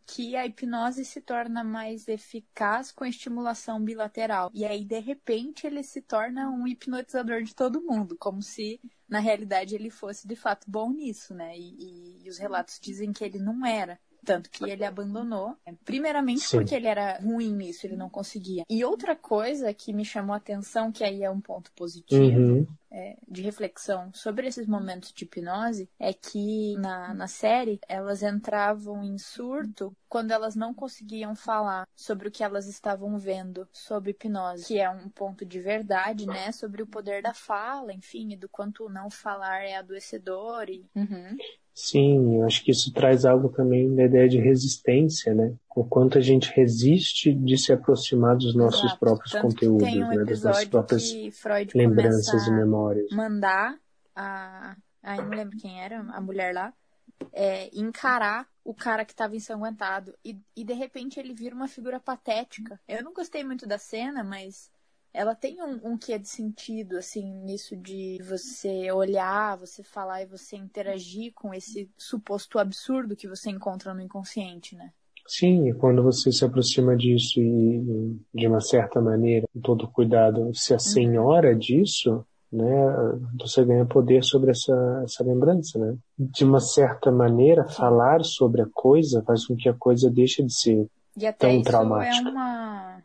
que 0.06 0.36
a 0.36 0.46
hipnose 0.46 1.04
se 1.04 1.20
torna 1.20 1.64
mais 1.64 2.06
eficaz 2.06 2.92
com 2.92 3.04
a 3.04 3.08
estimulação 3.08 3.82
bilateral. 3.82 4.50
E 4.54 4.64
aí, 4.64 4.84
de 4.84 5.00
repente, 5.00 5.66
ele 5.66 5.82
se 5.82 6.00
torna 6.00 6.48
um 6.48 6.66
hipnotizador 6.66 7.42
de 7.42 7.54
todo 7.54 7.82
mundo, 7.82 8.16
como 8.16 8.40
se, 8.40 8.80
na 9.08 9.18
realidade, 9.18 9.74
ele 9.74 9.90
fosse 9.90 10.26
de 10.26 10.36
fato 10.36 10.70
bom 10.70 10.92
nisso, 10.92 11.34
né? 11.34 11.58
E, 11.58 12.20
e, 12.20 12.24
e 12.24 12.28
os 12.30 12.38
relatos 12.38 12.78
dizem 12.80 13.12
que 13.12 13.24
ele 13.24 13.38
não 13.38 13.66
era. 13.66 14.00
Tanto 14.26 14.50
que 14.50 14.68
ele 14.68 14.84
abandonou. 14.84 15.56
Primeiramente 15.84 16.40
Sim. 16.40 16.58
porque 16.58 16.74
ele 16.74 16.88
era 16.88 17.18
ruim 17.20 17.54
nisso, 17.54 17.86
ele 17.86 17.96
não 17.96 18.10
conseguia. 18.10 18.64
E 18.68 18.84
outra 18.84 19.14
coisa 19.14 19.72
que 19.72 19.92
me 19.92 20.04
chamou 20.04 20.34
a 20.34 20.38
atenção, 20.38 20.90
que 20.90 21.04
aí 21.04 21.22
é 21.22 21.30
um 21.30 21.40
ponto 21.40 21.70
positivo, 21.72 22.40
uhum. 22.40 22.66
é, 22.90 23.16
de 23.28 23.40
reflexão 23.40 24.12
sobre 24.12 24.48
esses 24.48 24.66
momentos 24.66 25.12
de 25.12 25.24
hipnose, 25.24 25.88
é 25.96 26.12
que 26.12 26.76
na, 26.78 27.14
na 27.14 27.28
série 27.28 27.78
elas 27.88 28.20
entravam 28.22 29.04
em 29.04 29.16
surto 29.16 29.96
quando 30.08 30.32
elas 30.32 30.56
não 30.56 30.74
conseguiam 30.74 31.36
falar 31.36 31.86
sobre 31.94 32.26
o 32.26 32.30
que 32.30 32.42
elas 32.42 32.66
estavam 32.66 33.16
vendo 33.18 33.68
sob 33.72 34.10
hipnose, 34.10 34.66
que 34.66 34.80
é 34.80 34.90
um 34.90 35.08
ponto 35.08 35.44
de 35.44 35.60
verdade, 35.60 36.26
né? 36.26 36.50
Sobre 36.50 36.82
o 36.82 36.86
poder 36.86 37.22
da 37.22 37.32
fala, 37.32 37.92
enfim, 37.92 38.32
e 38.32 38.36
do 38.36 38.48
quanto 38.48 38.88
não 38.88 39.08
falar 39.08 39.62
é 39.62 39.76
adoecedor. 39.76 40.68
E... 40.68 40.84
Uhum. 40.96 41.36
Sim, 41.78 42.38
eu 42.38 42.46
acho 42.46 42.64
que 42.64 42.70
isso 42.70 42.90
traz 42.90 43.26
algo 43.26 43.50
também 43.50 43.94
da 43.94 44.04
ideia 44.04 44.26
de 44.26 44.38
resistência, 44.38 45.34
né? 45.34 45.54
O 45.76 45.84
quanto 45.84 46.16
a 46.16 46.22
gente 46.22 46.50
resiste 46.50 47.34
de 47.34 47.58
se 47.58 47.70
aproximar 47.70 48.34
dos 48.34 48.54
nossos 48.54 48.84
Exato. 48.84 48.98
próprios 48.98 49.32
Tanto 49.32 49.42
conteúdos, 49.42 49.92
um 49.92 50.08
né? 50.08 50.24
Das 50.24 50.42
nossas 50.42 50.64
próprias 50.64 51.12
lembranças 51.74 52.46
e 52.46 52.50
memórias. 52.50 53.10
Mandar 53.12 53.78
a. 54.14 54.74
Ai, 55.02 55.18
não 55.18 55.28
lembro 55.28 55.58
quem 55.58 55.78
era, 55.78 56.00
a 56.00 56.20
mulher 56.20 56.54
lá, 56.54 56.72
é, 57.30 57.68
encarar 57.78 58.48
o 58.64 58.72
cara 58.72 59.04
que 59.04 59.12
estava 59.12 59.36
ensanguentado. 59.36 60.14
E, 60.24 60.34
e 60.56 60.64
de 60.64 60.72
repente 60.72 61.20
ele 61.20 61.34
vira 61.34 61.54
uma 61.54 61.68
figura 61.68 62.00
patética. 62.00 62.80
Eu 62.88 63.04
não 63.04 63.12
gostei 63.12 63.44
muito 63.44 63.66
da 63.66 63.76
cena, 63.76 64.24
mas 64.24 64.70
ela 65.16 65.34
tem 65.34 65.62
um, 65.62 65.92
um 65.92 65.98
é 66.10 66.18
de 66.18 66.28
sentido, 66.28 66.98
assim, 66.98 67.24
nisso 67.42 67.74
de 67.74 68.18
você 68.22 68.92
olhar, 68.92 69.56
você 69.56 69.82
falar 69.82 70.22
e 70.22 70.26
você 70.26 70.56
interagir 70.56 71.32
com 71.34 71.54
esse 71.54 71.90
suposto 71.96 72.58
absurdo 72.58 73.16
que 73.16 73.26
você 73.26 73.48
encontra 73.48 73.94
no 73.94 74.02
inconsciente, 74.02 74.76
né? 74.76 74.92
Sim, 75.26 75.68
e 75.68 75.74
quando 75.74 76.02
você 76.02 76.30
se 76.30 76.44
aproxima 76.44 76.94
disso 76.94 77.40
e, 77.40 78.20
de 78.32 78.46
uma 78.46 78.60
certa 78.60 79.00
maneira, 79.00 79.46
com 79.52 79.60
todo 79.60 79.88
cuidado, 79.88 80.54
se 80.54 80.74
assenhora 80.74 81.52
uhum. 81.52 81.58
disso, 81.58 82.24
né, 82.52 83.18
você 83.40 83.64
ganha 83.64 83.86
poder 83.86 84.22
sobre 84.22 84.50
essa, 84.50 85.02
essa 85.02 85.24
lembrança, 85.24 85.78
né? 85.78 85.96
De 86.18 86.44
uma 86.44 86.60
certa 86.60 87.10
maneira, 87.10 87.64
falar 87.64 88.22
sobre 88.22 88.60
a 88.60 88.68
coisa 88.72 89.22
faz 89.22 89.46
com 89.46 89.56
que 89.56 89.68
a 89.68 89.74
coisa 89.74 90.10
deixe 90.10 90.42
de 90.42 90.52
ser 90.52 90.86
e 91.16 91.26
até 91.26 91.48
tão 91.48 91.56
isso 91.56 91.64
traumática. 91.64 92.28
É 92.28 92.30
uma 92.30 93.02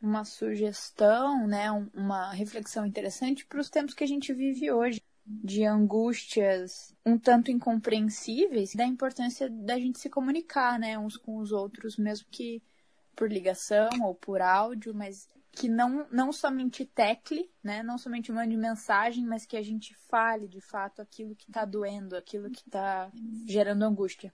uma 0.00 0.24
sugestão, 0.24 1.46
né, 1.46 1.70
uma 1.94 2.32
reflexão 2.32 2.86
interessante 2.86 3.44
para 3.44 3.60
os 3.60 3.68
tempos 3.68 3.94
que 3.94 4.04
a 4.04 4.06
gente 4.06 4.32
vive 4.32 4.70
hoje, 4.70 5.02
de 5.26 5.64
angústias 5.64 6.94
um 7.06 7.16
tanto 7.16 7.50
incompreensíveis, 7.50 8.74
da 8.74 8.84
importância 8.84 9.48
da 9.48 9.78
gente 9.78 9.98
se 9.98 10.08
comunicar, 10.08 10.78
né, 10.78 10.98
uns 10.98 11.16
com 11.16 11.36
os 11.36 11.52
outros, 11.52 11.96
mesmo 11.96 12.26
que 12.30 12.62
por 13.14 13.30
ligação 13.30 13.90
ou 14.02 14.14
por 14.14 14.40
áudio, 14.40 14.94
mas 14.94 15.28
que 15.52 15.68
não, 15.68 16.06
não 16.10 16.32
somente 16.32 16.84
tecle, 16.84 17.50
né, 17.62 17.82
não 17.82 17.98
somente 17.98 18.32
mande 18.32 18.56
mensagem, 18.56 19.24
mas 19.24 19.44
que 19.44 19.56
a 19.56 19.62
gente 19.62 19.94
fale 20.08 20.48
de 20.48 20.60
fato 20.60 21.02
aquilo 21.02 21.36
que 21.36 21.48
está 21.48 21.64
doendo, 21.64 22.16
aquilo 22.16 22.50
que 22.50 22.62
está 22.62 23.10
gerando 23.46 23.84
angústia 23.84 24.32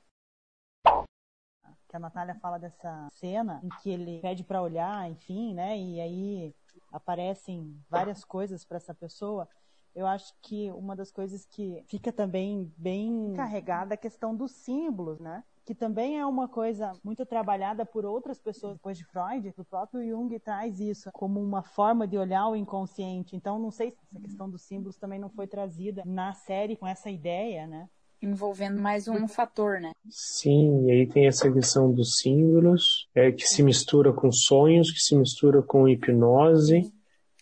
que 1.97 1.99
a 1.99 1.99
Natália 1.99 2.35
fala 2.35 2.59
dessa 2.59 3.09
cena 3.13 3.61
em 3.65 3.69
que 3.81 3.91
ele 3.91 4.21
pede 4.21 4.45
para 4.45 4.63
olhar, 4.63 5.11
enfim, 5.11 5.55
né? 5.55 5.79
E 5.79 6.01
aí 6.01 6.55
aparecem 6.93 7.75
várias 7.89 8.25
coisas 8.25 8.65
para 8.65 8.77
essa 8.77 8.95
pessoa. 8.95 9.49
Eu 9.95 10.07
acho 10.07 10.35
que 10.43 10.71
uma 10.73 10.95
das 10.95 11.11
coisas 11.11 11.47
que 11.47 11.83
fica 11.89 12.13
também 12.13 12.71
bem 12.77 13.33
carregada 13.35 13.95
é 13.95 13.97
a 13.97 13.99
questão 13.99 14.37
dos 14.37 14.53
símbolos, 14.53 15.19
né? 15.19 15.43
que 15.65 15.75
também 15.75 16.17
é 16.17 16.25
uma 16.25 16.47
coisa 16.47 16.93
muito 17.03 17.27
trabalhada 17.27 17.85
por 17.85 18.05
outras 18.05 18.39
pessoas 18.39 18.75
depois 18.75 18.97
de 18.97 19.05
Freud. 19.05 19.53
O 19.57 19.65
próprio 19.65 20.09
Jung 20.09 20.39
traz 20.39 20.79
isso 20.79 21.11
como 21.13 21.43
uma 21.43 21.61
forma 21.61 22.07
de 22.07 22.17
olhar 22.17 22.47
o 22.47 22.55
inconsciente. 22.55 23.35
Então, 23.35 23.59
não 23.59 23.73
sei 23.73 23.91
se 23.91 23.99
essa 24.09 24.21
questão 24.21 24.49
dos 24.49 24.63
símbolos 24.63 24.97
também 24.97 25.19
não 25.19 25.29
foi 25.29 25.49
trazida 25.49 26.05
na 26.07 26.33
série 26.33 26.77
com 26.77 26.87
essa 26.87 27.11
ideia, 27.11 27.67
né? 27.67 27.89
Envolvendo 28.21 28.81
mais 28.81 29.09
um 29.09 29.29
fator, 29.29 29.81
né? 29.81 29.93
Sim, 30.09 30.87
e 30.87 30.91
aí 30.91 31.07
tem 31.07 31.27
essa 31.27 31.51
questão 31.53 31.93
dos 31.93 32.19
símbolos, 32.19 33.09
é, 33.15 33.31
que 33.31 33.47
se 33.47 33.63
mistura 33.63 34.13
com 34.13 34.31
sonhos, 34.33 34.91
que 34.91 35.01
se 35.01 35.17
mistura 35.17 35.63
com 35.63 35.89
hipnose. 35.89 36.93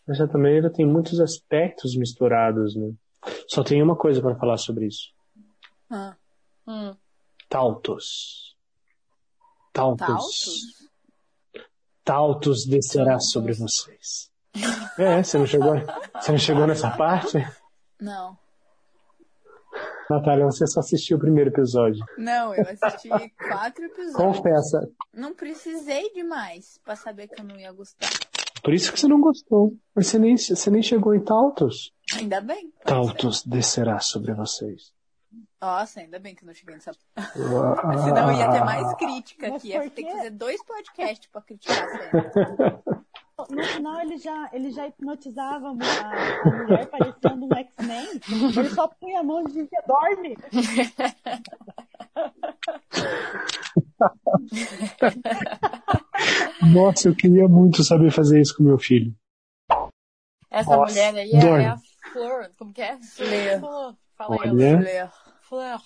Mas 0.07 0.19
certa 0.19 0.37
maneira 0.37 0.71
tem 0.71 0.85
muitos 0.85 1.19
aspectos 1.21 1.97
misturados, 1.97 2.77
né? 2.77 2.93
Só 3.49 3.63
tem 3.63 3.83
uma 3.83 3.97
coisa 3.97 4.21
para 4.21 4.35
falar 4.35 4.59
sobre 4.59 4.87
isso. 4.87 5.13
Ah. 5.91 6.15
Hum. 6.67 6.95
Tautos. 7.49 8.55
Tautos. 9.73 10.07
Tautos? 10.07 10.91
Tautos 12.05 12.67
descerá 12.67 13.13
Tautos. 13.13 13.31
sobre 13.31 13.55
vocês. 13.55 14.31
É, 14.99 15.23
você 15.23 15.39
não 15.39 15.47
chegou, 15.47 15.75
você 16.15 16.31
não 16.33 16.39
chegou 16.39 16.67
nessa 16.67 16.91
parte? 16.97 17.39
Não. 18.01 18.37
Natália, 20.11 20.45
você 20.45 20.67
só 20.67 20.81
assistiu 20.81 21.17
o 21.17 21.21
primeiro 21.21 21.51
episódio. 21.51 22.05
Não, 22.19 22.55
eu 22.55 22.65
assisti 22.69 23.09
quatro 23.49 23.85
episódios. 23.85 24.17
Confessa. 24.17 24.89
Não 25.13 25.35
precisei 25.35 26.13
demais 26.13 26.79
pra 26.85 26.95
saber 26.97 27.29
que 27.29 27.41
eu 27.41 27.45
não 27.45 27.57
ia 27.59 27.73
gostar. 27.73 28.09
Por 28.63 28.73
isso 28.73 28.93
que 28.93 28.99
você 28.99 29.09
não 29.09 29.21
gostou. 29.21 29.77
Mas 29.95 30.07
você 30.07 30.19
nem, 30.19 30.37
você 30.37 30.71
nem 30.71 30.83
chegou 30.83 31.15
em 31.15 31.21
Tautos. 31.21 31.93
Ainda 32.17 32.41
bem. 32.41 32.73
Tautos 32.85 33.43
descerá 33.45 33.99
sobre 34.01 34.33
vocês. 34.33 34.93
Nossa, 35.61 36.01
ainda 36.01 36.19
bem 36.19 36.35
que 36.35 36.45
eu 36.45 36.47
não 36.47 36.55
cheguei 36.55 36.75
nessa. 36.75 36.93
Senão 37.33 38.33
ia 38.33 38.51
ter 38.51 38.65
mais 38.65 38.95
crítica 38.97 39.55
aqui. 39.55 39.69
Ia 39.69 39.91
ter 39.91 40.05
que 40.05 40.13
fazer 40.13 40.31
dois 40.31 40.63
podcasts 40.65 41.29
pra 41.33 41.41
criticar 41.41 41.83
a 41.83 41.99
série. 41.99 42.85
No 43.51 43.65
final 43.65 44.01
ele 44.01 44.17
já, 44.17 44.49
ele 44.53 44.71
já 44.71 44.87
hipnotizava 44.87 45.71
a, 45.71 45.75
mulher 45.75 46.87
parecendo 46.87 47.47
um 47.47 47.57
X-Men. 47.57 48.21
Ele 48.57 48.71
só 48.71 48.87
põe 48.87 49.17
a 49.17 49.25
mão 49.25 49.41
e 49.43 49.47
dizia, 49.47 49.83
dorme! 49.87 50.37
Nossa, 56.73 57.09
eu 57.09 57.17
queria 57.17 57.49
muito 57.49 57.83
saber 57.83 58.13
fazer 58.13 58.41
isso 58.41 58.57
com 58.57 58.63
meu 58.63 58.79
filho. 58.79 59.13
Essa 60.49 60.77
Nossa, 60.77 60.93
mulher 60.93 61.15
aí 61.17 61.33
é, 61.33 61.63
é, 61.63 61.67
a 61.67 61.77
Flor, 62.13 62.51
como 62.57 62.73
que 62.73 62.83
é? 62.83 62.97
Fleur. 63.03 63.61
Fala 64.17 64.37
aí, 64.37 64.49
Fleur. 64.51 65.13
Fleur. 65.41 65.81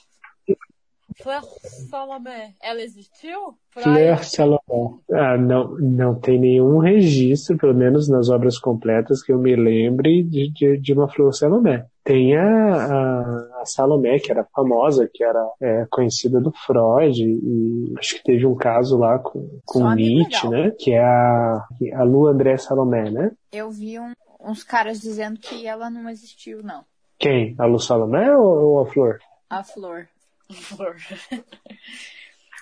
Fleur 1.22 1.42
Salomé, 1.90 2.54
ela 2.62 2.80
existiu? 2.80 3.54
Fleur 3.70 4.22
Salomé. 4.24 4.98
Ah, 5.12 5.36
não, 5.36 5.76
não 5.78 6.14
tem 6.14 6.38
nenhum 6.38 6.78
registro, 6.78 7.56
pelo 7.58 7.74
menos 7.74 8.08
nas 8.08 8.28
obras 8.28 8.58
completas, 8.58 9.22
que 9.22 9.32
eu 9.32 9.38
me 9.38 9.56
lembre 9.56 10.22
de, 10.22 10.50
de, 10.52 10.78
de 10.78 10.92
uma 10.92 11.08
Fleur 11.08 11.32
Salomé. 11.32 11.86
Tem 12.04 12.36
a, 12.36 12.44
a, 12.44 13.60
a 13.60 13.62
Salomé, 13.64 14.18
que 14.18 14.30
era 14.30 14.46
famosa, 14.54 15.10
que 15.12 15.24
era 15.24 15.44
é, 15.60 15.86
conhecida 15.90 16.40
do 16.40 16.52
Freud, 16.52 17.20
e 17.20 17.94
acho 17.98 18.16
que 18.16 18.22
teve 18.22 18.46
um 18.46 18.54
caso 18.54 18.96
lá 18.96 19.18
com, 19.18 19.60
com 19.66 19.92
Nietzsche, 19.94 20.48
né? 20.48 20.72
Que 20.78 20.92
é 20.92 21.02
a, 21.02 21.66
a 21.94 22.02
Lu 22.04 22.26
André 22.26 22.56
Salomé, 22.56 23.10
né? 23.10 23.32
Eu 23.52 23.70
vi 23.70 23.98
um, 23.98 24.12
uns 24.40 24.62
caras 24.62 25.00
dizendo 25.00 25.38
que 25.38 25.66
ela 25.66 25.90
não 25.90 26.08
existiu, 26.08 26.62
não. 26.62 26.84
Quem? 27.18 27.56
A 27.58 27.66
Lu 27.66 27.80
Salomé 27.80 28.34
ou, 28.36 28.46
ou 28.46 28.80
a 28.80 28.86
Flor? 28.86 29.18
A 29.50 29.64
Flor. 29.64 30.06
Flor. 30.52 30.96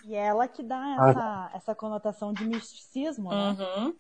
E 0.04 0.14
ela 0.14 0.46
que 0.46 0.62
dá 0.62 0.78
ah. 0.78 1.10
essa, 1.10 1.50
essa 1.56 1.74
conotação 1.74 2.32
de 2.32 2.44
misticismo, 2.44 3.30
né? 3.30 3.56
Uhum. 3.58 3.96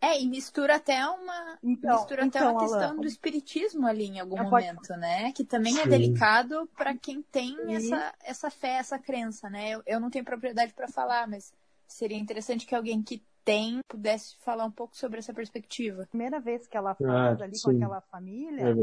É, 0.00 0.20
e 0.20 0.28
mistura 0.28 0.76
até 0.76 1.04
uma 1.08 1.58
então, 1.62 1.96
mistura 1.96 2.24
então, 2.24 2.42
até 2.42 2.50
uma 2.50 2.60
questão 2.60 2.90
Alan, 2.90 3.00
do 3.00 3.06
espiritismo 3.06 3.86
ali 3.86 4.04
em 4.04 4.20
algum 4.20 4.36
momento, 4.36 4.86
pode... 4.86 5.00
né? 5.00 5.32
Que 5.32 5.44
também 5.44 5.72
é 5.72 5.82
Sim. 5.82 5.82
é 5.82 5.86
delicado 5.88 6.68
para 6.76 6.96
quem 6.96 7.22
tem 7.22 7.56
essa, 7.74 8.14
essa 8.22 8.50
fé, 8.50 8.76
essa 8.76 8.98
crença, 8.98 9.50
né? 9.50 9.70
Eu, 9.70 9.82
eu 9.86 9.98
não 9.98 10.10
tenho 10.10 10.24
propriedade 10.24 10.72
para 10.74 10.86
falar, 10.86 11.26
mas 11.26 11.52
seria 11.88 12.18
interessante 12.18 12.66
que 12.66 12.74
alguém 12.74 13.02
que 13.02 13.24
tem 13.44 13.80
pudesse 13.88 14.36
falar 14.40 14.64
um 14.64 14.70
pouco 14.70 14.96
sobre 14.96 15.18
essa 15.18 15.32
perspectiva. 15.32 16.06
Primeira 16.06 16.38
vez 16.38 16.66
que 16.66 16.76
ela 16.76 16.94
fala 16.94 17.36
ah, 17.40 17.44
ali 17.44 17.56
sim. 17.56 17.64
com 17.64 17.70
aquela 17.70 18.00
família, 18.02 18.68
é 18.68 18.74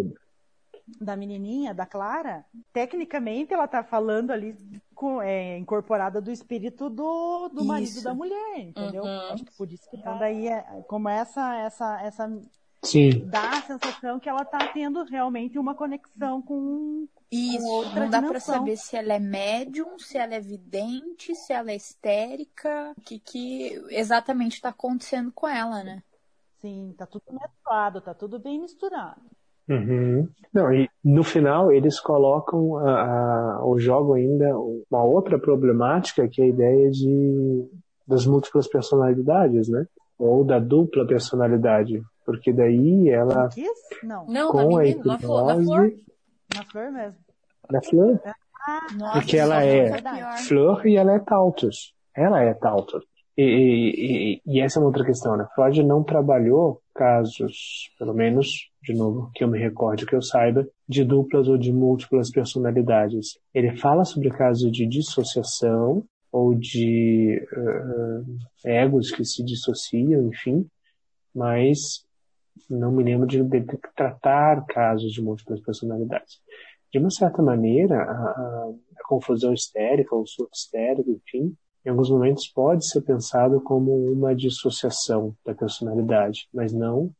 da 1.00 1.16
menininha, 1.16 1.74
da 1.74 1.86
Clara, 1.86 2.46
tecnicamente 2.72 3.54
ela 3.54 3.68
tá 3.68 3.84
falando 3.84 4.32
ali 4.32 4.56
com, 4.94 5.22
é, 5.22 5.58
incorporada 5.58 6.20
do 6.20 6.32
espírito 6.32 6.90
do, 6.90 7.50
do 7.50 7.64
marido 7.64 8.02
da 8.02 8.14
mulher, 8.14 8.60
entendeu? 8.60 9.04
Uhum. 9.04 9.32
Acho 9.32 9.46
que 9.46 9.56
por 9.58 9.72
isso 9.72 9.90
que 9.90 9.98
então 9.98 10.18
daí 10.20 10.48
é, 10.48 10.62
como 10.88 11.08
essa 11.08 11.56
essa 11.58 12.02
essa 12.02 12.42
Sim. 12.82 13.26
dá 13.28 13.50
a 13.50 13.62
sensação 13.62 14.20
que 14.20 14.28
ela 14.28 14.44
tá 14.44 14.68
tendo 14.74 15.04
realmente 15.06 15.58
uma 15.58 15.74
conexão 15.74 16.42
com 16.42 17.08
isso, 17.32 17.96
não 17.96 18.10
dá 18.10 18.22
para 18.22 18.40
saber 18.40 18.78
se 18.78 18.96
ela 18.96 19.14
é 19.14 19.20
médium, 19.20 19.98
se 19.98 20.18
ela 20.18 20.36
é 20.36 20.40
vidente, 20.40 21.34
se 21.34 21.52
ela 21.52 21.72
é 21.72 21.76
histérica, 21.76 22.94
o 22.96 23.02
que, 23.02 23.20
que 23.20 23.84
exatamente 23.90 24.54
está 24.54 24.70
acontecendo 24.70 25.32
com 25.32 25.48
ela, 25.48 25.84
né? 25.84 26.04
Sim, 26.60 26.94
tá 26.96 27.08
tudo 27.08 27.24
mesclado, 27.32 28.02
tá 28.02 28.14
tudo 28.14 28.38
bem 28.38 28.60
misturado. 28.60 29.22
Uhum. 29.70 30.28
Não, 30.54 30.74
e 30.74 30.90
no 31.04 31.24
final 31.24 31.72
eles 31.72 32.00
colocam 32.00 32.78
a, 32.78 33.02
a, 33.02 33.64
ou 33.64 33.80
jogam 33.80 34.14
ainda 34.14 34.56
uma 34.92 35.04
outra 35.04 35.40
problemática 35.40 36.28
que 36.28 36.42
é 36.42 36.46
a 36.46 36.48
ideia 36.48 36.92
de 36.92 37.66
das 38.06 38.26
múltiplas 38.26 38.68
personalidades, 38.68 39.70
né? 39.70 39.86
Ou 40.20 40.44
da 40.44 40.60
dupla 40.60 41.08
personalidade, 41.08 42.02
porque 42.26 42.52
daí 42.52 43.10
ela 43.10 43.50
não, 44.04 44.26
não 44.28 44.52
com 44.52 44.78
a 44.78 44.86
hipnose, 44.86 45.08
na 45.08 45.20
flor, 45.20 45.46
na 45.46 45.64
flor, 45.64 45.94
na 46.54 46.64
flor 46.64 46.92
mesmo. 46.92 47.18
Na 47.72 47.82
flor? 47.82 48.22
Ah, 48.66 49.12
porque 49.14 49.38
ela 49.38 49.64
é, 49.64 49.88
é 49.88 50.38
flor 50.48 50.86
e 50.86 50.96
ela 50.96 51.14
é 51.14 51.20
Tautus. 51.20 51.94
Ela 52.16 52.42
é 52.42 52.54
Tautus. 52.54 53.04
E, 53.38 53.44
e, 53.44 54.42
e, 54.46 54.62
essa 54.62 54.78
é 54.78 54.80
uma 54.80 54.88
outra 54.88 55.04
questão, 55.04 55.36
né? 55.36 55.48
Freud 55.56 55.84
não 55.84 56.04
trabalhou 56.04 56.83
casos, 56.94 57.92
pelo 57.98 58.14
menos, 58.14 58.70
de 58.82 58.94
novo, 58.94 59.32
que 59.34 59.44
eu 59.44 59.48
me 59.48 59.60
recorde, 59.60 60.06
que 60.06 60.16
eu 60.16 60.22
saiba, 60.22 60.68
de 60.88 61.04
duplas 61.04 61.48
ou 61.48 61.58
de 61.58 61.72
múltiplas 61.72 62.30
personalidades. 62.30 63.38
Ele 63.54 63.76
fala 63.78 64.06
sobre 64.06 64.30
casos 64.30 64.72
de 64.72 64.86
dissociação 64.86 66.06
ou 66.32 66.56
de 66.56 67.46
uh, 67.52 68.38
egos 68.66 69.12
que 69.12 69.24
se 69.24 69.44
dissociam, 69.44 70.28
enfim, 70.28 70.68
mas 71.34 72.06
não 72.70 72.92
me 72.92 73.04
lembro 73.04 73.28
de, 73.28 73.44
de, 73.44 73.62
tratar 73.96 74.66
casos 74.66 75.12
de 75.12 75.22
múltiplas 75.22 75.60
personalidades. 75.62 76.42
De 76.92 77.00
uma 77.00 77.10
certa 77.10 77.42
maneira, 77.42 77.96
a, 77.96 78.12
a, 78.12 78.74
a 78.98 79.08
confusão 79.08 79.54
histérica, 79.54 80.16
ou 80.16 80.26
surto 80.26 80.56
histérico, 80.56 81.10
enfim, 81.10 81.56
em 81.86 81.90
alguns 81.90 82.10
momentos 82.10 82.48
pode 82.48 82.88
ser 82.88 83.02
pensado 83.02 83.62
como 83.62 84.12
uma 84.12 84.36
dissociação 84.36 85.36
da 85.46 85.54
personalidade, 85.54 86.48
mas 86.54 86.74
não 86.74 87.14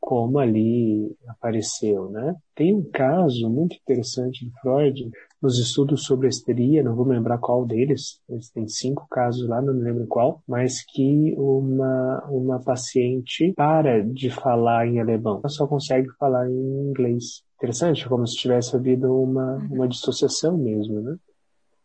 como 0.00 0.38
ali 0.38 1.14
apareceu, 1.26 2.08
né? 2.10 2.34
Tem 2.54 2.74
um 2.74 2.82
caso 2.90 3.50
muito 3.50 3.76
interessante 3.76 4.44
de 4.44 4.52
Freud 4.60 5.10
nos 5.40 5.58
estudos 5.58 6.04
sobre 6.04 6.26
a 6.26 6.30
histeria, 6.30 6.82
não 6.82 6.96
vou 6.96 7.06
lembrar 7.06 7.38
qual 7.38 7.66
deles, 7.66 8.20
tem 8.54 8.66
cinco 8.66 9.06
casos 9.10 9.46
lá, 9.46 9.60
não 9.60 9.74
me 9.74 9.82
lembro 9.82 10.06
qual, 10.06 10.42
mas 10.48 10.82
que 10.82 11.34
uma, 11.36 12.24
uma 12.30 12.58
paciente 12.58 13.52
para 13.54 14.02
de 14.02 14.30
falar 14.30 14.86
em 14.86 14.98
alemão, 14.98 15.40
ela 15.40 15.48
só 15.48 15.66
consegue 15.66 16.08
falar 16.18 16.48
em 16.48 16.88
inglês. 16.88 17.42
Interessante, 17.56 18.08
como 18.08 18.26
se 18.26 18.36
tivesse 18.36 18.74
havido 18.76 19.12
uma, 19.14 19.56
uma 19.70 19.88
dissociação 19.88 20.56
mesmo, 20.56 21.00
né? 21.00 21.16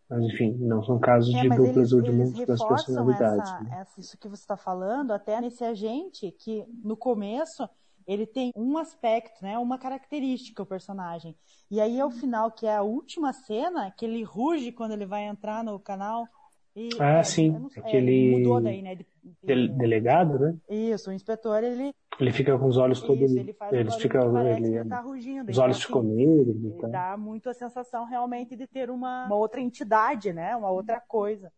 Mas, 0.10 0.22
enfim, 0.24 0.56
não 0.60 0.84
são 0.84 1.00
casos 1.00 1.34
é, 1.34 1.42
de 1.42 1.50
duplas 1.50 1.76
eles, 1.78 1.92
ou 1.94 2.02
de 2.02 2.12
múltiplas 2.12 2.64
personalidades. 2.64 3.50
Essa, 3.50 3.64
né? 3.64 3.78
essa, 3.80 4.00
isso 4.00 4.18
que 4.18 4.28
você 4.28 4.42
está 4.42 4.58
falando, 4.58 5.12
até 5.12 5.40
nesse 5.40 5.64
agente, 5.64 6.32
que 6.32 6.66
no 6.84 6.96
começo 6.96 7.68
ele 8.06 8.26
tem 8.26 8.52
um 8.56 8.78
aspecto, 8.78 9.42
né, 9.42 9.58
uma 9.58 9.78
característica, 9.78 10.62
o 10.62 10.66
personagem. 10.66 11.36
E 11.72 11.80
aí, 11.80 12.00
ao 12.00 12.12
final, 12.12 12.52
que 12.52 12.66
é 12.66 12.76
a 12.76 12.82
última 12.82 13.32
cena, 13.34 13.92
que 13.92 14.06
ele 14.06 14.24
ruge 14.24 14.72
quando 14.72 14.92
ele 14.92 15.06
vai 15.06 15.24
entrar 15.24 15.64
no 15.64 15.80
canal. 15.80 16.28
E, 16.76 16.90
ah, 17.00 17.20
é, 17.20 17.24
sim. 17.24 17.52
Não, 17.52 17.70
Aquele 17.78 18.38
mudou 18.38 18.62
daí, 18.62 18.82
né? 18.82 18.96
De, 18.96 19.06
de, 19.44 19.68
delegado, 19.70 20.40
né? 20.40 20.56
Isso, 20.70 21.10
o 21.10 21.14
inspetor, 21.14 21.64
ele... 21.64 21.94
Ele 22.20 22.32
fica 22.32 22.58
com 22.58 22.66
os 22.66 22.78
olhos 22.78 23.02
todos... 23.02 23.32
Isso, 23.32 23.40
ele 23.40 23.54
faz 23.54 23.74
ele 23.74 23.92
fica, 23.92 24.20
ele, 24.20 24.86
tá 24.86 25.00
rugindo. 25.02 25.52
Os 25.52 25.58
olhos 25.58 25.78
então, 25.78 25.88
ficam 25.88 26.04
negros. 26.04 26.56
Ele 26.56 26.74
então. 26.76 26.90
dá 26.90 27.18
muito 27.18 27.50
a 27.50 27.54
sensação, 27.54 28.06
realmente, 28.06 28.56
de 28.56 28.68
ter 28.68 28.90
uma, 28.90 29.26
uma 29.26 29.36
outra 29.36 29.62
entidade, 29.62 30.34
né? 30.34 30.56
Uma 30.56 30.70
outra 30.70 31.00
coisa 31.00 31.52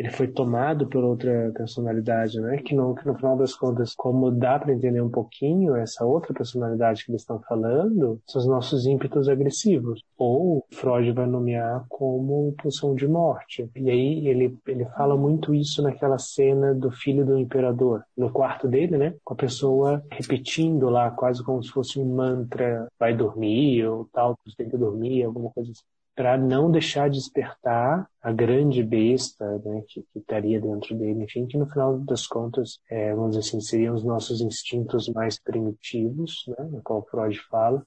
ele 0.00 0.10
foi 0.10 0.28
tomado 0.28 0.88
por 0.88 1.04
outra 1.04 1.52
personalidade, 1.54 2.40
né? 2.40 2.56
Que 2.58 2.74
no, 2.74 2.94
que 2.94 3.06
no 3.06 3.14
final 3.14 3.36
das 3.36 3.54
contas, 3.54 3.94
como 3.94 4.30
dá 4.30 4.58
para 4.58 4.72
entender 4.72 5.02
um 5.02 5.10
pouquinho 5.10 5.76
essa 5.76 6.06
outra 6.06 6.32
personalidade 6.32 7.04
que 7.04 7.10
eles 7.10 7.20
estão 7.20 7.38
falando, 7.40 8.18
são 8.26 8.40
os 8.40 8.48
nossos 8.48 8.86
ímpetos 8.86 9.28
agressivos. 9.28 10.02
Ou 10.16 10.64
Freud 10.72 11.12
vai 11.12 11.26
nomear 11.26 11.84
como 11.88 12.54
pulsão 12.62 12.94
de 12.94 13.06
morte. 13.06 13.70
E 13.76 13.90
aí 13.90 14.26
ele, 14.26 14.56
ele 14.66 14.86
fala 14.96 15.16
muito 15.18 15.54
isso 15.54 15.82
naquela 15.82 16.18
cena 16.18 16.74
do 16.74 16.90
filho 16.90 17.26
do 17.26 17.36
imperador, 17.36 18.02
no 18.16 18.32
quarto 18.32 18.66
dele, 18.66 18.96
né? 18.96 19.14
Com 19.22 19.34
a 19.34 19.36
pessoa 19.36 20.02
repetindo 20.10 20.88
lá, 20.88 21.10
quase 21.10 21.44
como 21.44 21.62
se 21.62 21.70
fosse 21.70 22.00
um 22.00 22.14
mantra, 22.14 22.88
vai 22.98 23.14
dormir 23.14 23.86
ou 23.86 24.08
tal, 24.12 24.34
você 24.46 24.56
tem 24.56 24.68
que 24.70 24.78
dormir, 24.78 25.24
alguma 25.24 25.50
coisa 25.50 25.70
assim 25.72 25.82
para 26.20 26.36
não 26.36 26.70
deixar 26.70 27.08
despertar 27.08 28.06
a 28.20 28.30
grande 28.30 28.82
besta 28.82 29.58
né, 29.64 29.82
que, 29.88 30.06
estaria 30.14 30.60
dentro 30.60 30.94
dele, 30.94 31.24
enfim, 31.24 31.46
que 31.46 31.56
no 31.56 31.64
final 31.64 31.98
das 32.00 32.26
contas, 32.26 32.78
é, 32.90 33.14
vamos 33.14 33.30
dizer 33.30 33.48
assim, 33.48 33.60
seriam 33.62 33.94
os 33.94 34.04
nossos 34.04 34.42
instintos 34.42 35.08
mais 35.08 35.40
primitivos, 35.40 36.44
né, 36.46 36.64
no 36.64 36.82
qual 36.82 37.06
Freud 37.06 37.40
fala. 37.48 37.82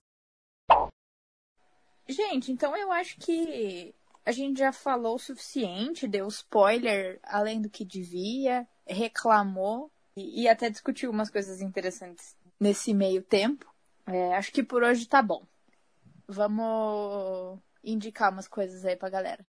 Gente, 2.09 2.51
então 2.51 2.75
eu 2.75 2.91
acho 2.91 3.19
que 3.19 3.93
a 4.25 4.31
gente 4.31 4.57
já 4.57 4.73
falou 4.73 5.13
o 5.13 5.19
suficiente, 5.19 6.07
deu 6.07 6.27
spoiler 6.27 7.19
além 7.21 7.61
do 7.61 7.69
que 7.69 7.85
devia, 7.85 8.67
reclamou 8.87 9.91
e, 10.17 10.41
e 10.41 10.49
até 10.49 10.71
discutiu 10.71 11.11
umas 11.11 11.29
coisas 11.29 11.61
interessantes 11.61 12.35
nesse 12.59 12.95
meio 12.95 13.21
tempo. 13.21 13.71
É, 14.07 14.33
acho 14.33 14.51
que 14.51 14.63
por 14.63 14.81
hoje 14.81 15.07
tá 15.07 15.21
bom. 15.21 15.43
Vamos 16.27 17.59
indicar 17.83 18.31
umas 18.31 18.47
coisas 18.47 18.85
aí 18.85 18.95
pra 18.95 19.09
galera. 19.09 19.45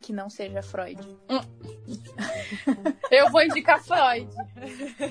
Que 0.00 0.12
não 0.12 0.30
seja 0.30 0.62
Freud. 0.62 1.00
Eu 3.10 3.30
vou 3.30 3.42
indicar 3.42 3.82
Freud. 3.82 4.28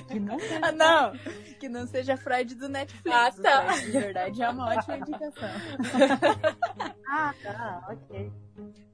Que 0.08 0.18
não, 0.18 0.38
ah, 0.62 0.72
não, 0.72 1.12
que 1.60 1.68
não 1.68 1.86
seja 1.86 2.16
Freud 2.16 2.54
do 2.54 2.68
Netflix. 2.70 3.14
Ah, 3.14 3.30
tá. 3.30 3.76
de 3.76 3.90
verdade 3.90 4.42
é 4.42 4.48
uma 4.48 4.74
ótima 4.74 4.96
indicação. 4.96 5.48
ah, 7.06 7.34
tá, 7.42 7.86
ok. 7.90 8.32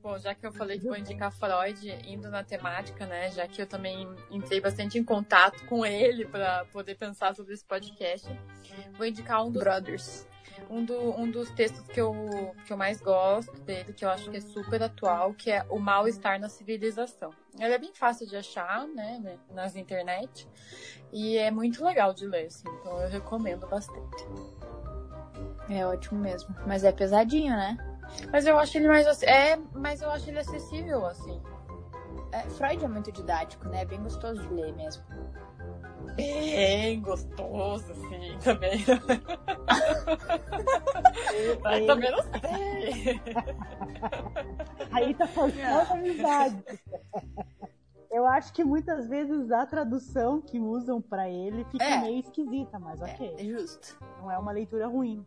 Bom, 0.03 0.19
já 0.19 0.35
que 0.35 0.45
eu 0.45 0.53
falei 0.53 0.81
que 0.81 0.87
vou 0.87 0.97
indicar 0.97 1.33
Freud, 1.33 1.89
indo 2.07 2.29
na 2.29 2.43
temática, 2.43 3.07
né? 3.07 3.31
Já 3.31 3.47
que 3.47 3.63
eu 3.63 3.67
também 3.67 4.09
entrei 4.31 4.61
bastante 4.61 4.99
em 4.99 5.05
contato 5.05 5.65
com 5.67 5.87
ele 5.87 6.27
para 6.27 6.65
poder 6.67 6.97
pensar 6.97 7.37
sobre 7.37 7.55
esse 7.55 7.65
podcast, 7.65 8.29
vou 8.99 9.07
indicar 9.07 9.45
um 9.45 9.51
dos 9.51 9.63
Brothers 9.63 10.27
um, 10.71 10.85
do, 10.85 11.19
um 11.19 11.31
dos 11.31 11.51
textos 11.51 11.87
que 11.89 12.01
eu, 12.01 12.15
que 12.67 12.73
eu 12.73 12.77
mais 12.77 13.01
gosto 13.01 13.53
dele, 13.63 13.93
que 13.93 14.05
eu 14.05 14.09
acho 14.09 14.31
que 14.31 14.37
é 14.37 14.41
super 14.41 14.83
atual, 14.83 15.35
que 15.35 15.51
é 15.51 15.65
O 15.69 15.79
Mal-Estar 15.79 16.39
na 16.41 16.49
Civilização. 16.49 17.31
Ele 17.59 17.73
é 17.73 17.79
bem 17.79 17.93
fácil 17.95 18.27
de 18.27 18.37
achar, 18.37 18.87
né, 18.89 19.19
né, 19.23 19.39
nas 19.51 19.77
internet, 19.77 20.49
e 21.13 21.37
é 21.37 21.51
muito 21.51 21.85
legal 21.85 22.13
de 22.13 22.27
ler, 22.27 22.47
assim, 22.47 22.69
então 22.81 23.01
eu 23.01 23.09
recomendo 23.09 23.67
bastante. 23.67 24.27
É 25.69 25.87
ótimo 25.87 26.21
mesmo, 26.21 26.55
mas 26.67 26.85
é 26.85 26.93
pesadinho, 26.93 27.55
né? 27.55 27.77
Mas 28.31 28.47
eu 28.47 28.59
acho 28.59 28.77
ele 28.77 28.89
mais 28.89 29.23
é, 29.23 29.57
mas 29.73 30.03
eu 30.03 30.11
acho 30.11 30.29
ele 30.29 30.39
acessível 30.39 31.07
assim. 31.07 31.41
É, 32.33 32.43
Freud 32.51 32.85
é 32.85 32.89
muito 32.89 33.13
didático, 33.13 33.69
né? 33.69 33.83
É 33.83 33.85
bem 33.85 34.03
gostoso 34.03 34.43
de 34.43 34.55
ler 34.55 34.73
mesmo. 34.75 35.05
Bem 36.15 37.01
gostoso, 37.01 37.93
assim, 37.93 38.37
também. 38.43 38.85
Mas 41.63 41.87
também 41.87 42.11
não 42.11 42.23
sei. 42.23 43.21
Aí 44.93 45.15
tá 45.15 45.27
forçando 45.27 45.65
a 45.65 45.93
amizade. 45.93 46.63
Eu 48.11 48.27
acho 48.27 48.53
que 48.53 48.63
muitas 48.63 49.09
vezes 49.09 49.51
a 49.51 49.65
tradução 49.67 50.41
que 50.41 50.61
usam 50.61 51.03
para 51.03 51.29
ele 51.29 51.65
fica 51.65 51.85
é. 51.85 52.01
meio 52.01 52.21
esquisita, 52.21 52.79
mas 52.79 53.03
ok. 53.03 53.35
É, 53.37 53.43
é 53.43 53.45
justo. 53.45 53.99
Não 54.21 54.31
é 54.31 54.39
uma 54.39 54.53
leitura 54.53 54.87
ruim. 54.87 55.27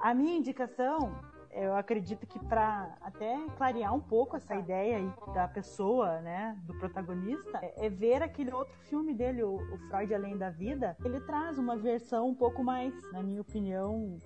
A 0.00 0.14
minha 0.14 0.36
indicação 0.36 1.12
eu 1.52 1.74
acredito 1.76 2.26
que 2.26 2.38
para 2.38 2.96
até 3.00 3.36
clarear 3.56 3.94
um 3.94 4.00
pouco 4.00 4.36
essa 4.36 4.54
ideia 4.54 4.98
aí 4.98 5.12
da 5.34 5.48
pessoa, 5.48 6.20
né, 6.20 6.56
do 6.62 6.74
protagonista, 6.74 7.58
é, 7.60 7.86
é 7.86 7.88
ver 7.90 8.22
aquele 8.22 8.52
outro 8.52 8.74
filme 8.88 9.12
dele, 9.12 9.42
o, 9.42 9.56
o, 9.56 9.78
Freud 9.88 10.14
Além 10.14 10.36
da 10.36 10.50
Vida. 10.50 10.96
Ele 11.04 11.20
traz 11.20 11.58
uma 11.58 11.76
versão 11.76 12.28
um 12.28 12.34
pouco 12.34 12.62
mais, 12.62 12.94
na 13.12 13.22
minha 13.22 13.40
opinião, 13.40 14.16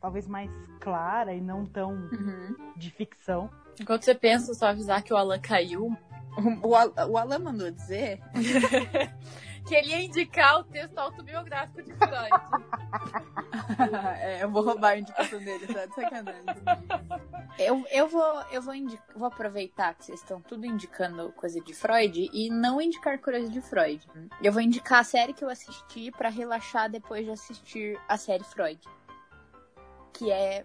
talvez 0.00 0.26
mais 0.26 0.50
clara 0.80 1.34
e 1.34 1.40
não 1.40 1.64
tão 1.64 1.92
uhum. 1.92 2.56
de 2.76 2.90
ficção. 2.90 3.48
Enquanto 3.80 4.02
você 4.02 4.14
pensa, 4.14 4.54
só 4.54 4.66
avisar 4.66 5.02
que 5.02 5.12
o 5.12 5.16
Alan 5.16 5.38
caiu. 5.38 5.96
O, 6.62 7.10
o 7.10 7.16
Alan 7.16 7.38
mandou 7.38 7.70
dizer 7.70 8.20
que 9.66 9.74
ele 9.74 9.88
ia 9.88 10.02
indicar 10.02 10.60
o 10.60 10.64
texto 10.64 10.96
autobiográfico 10.96 11.82
de 11.82 11.92
Freud. 11.94 12.30
é, 14.20 14.44
eu 14.44 14.50
vou 14.50 14.62
roubar 14.62 14.90
a 14.90 14.98
indicação 14.98 15.38
dele, 15.40 15.66
tá 15.66 15.86
de 15.86 15.94
sacanagem. 15.94 16.44
Eu, 17.58 17.84
eu, 17.90 18.08
vou, 18.08 18.42
eu 18.52 18.62
vou, 18.62 18.74
vou 19.14 19.26
aproveitar 19.26 19.94
que 19.94 20.04
vocês 20.04 20.20
estão 20.20 20.40
tudo 20.40 20.64
indicando 20.64 21.32
coisa 21.32 21.60
de 21.60 21.74
Freud 21.74 22.30
e 22.32 22.48
não 22.48 22.80
indicar 22.80 23.18
coisa 23.18 23.48
de 23.48 23.60
Freud. 23.60 24.06
Eu 24.40 24.52
vou 24.52 24.62
indicar 24.62 25.00
a 25.00 25.04
série 25.04 25.32
que 25.32 25.44
eu 25.44 25.48
assisti 25.48 26.12
para 26.12 26.28
relaxar 26.28 26.88
depois 26.88 27.24
de 27.24 27.32
assistir 27.32 28.00
a 28.08 28.16
série 28.16 28.44
Freud. 28.44 28.80
Que 30.12 30.30
é 30.30 30.64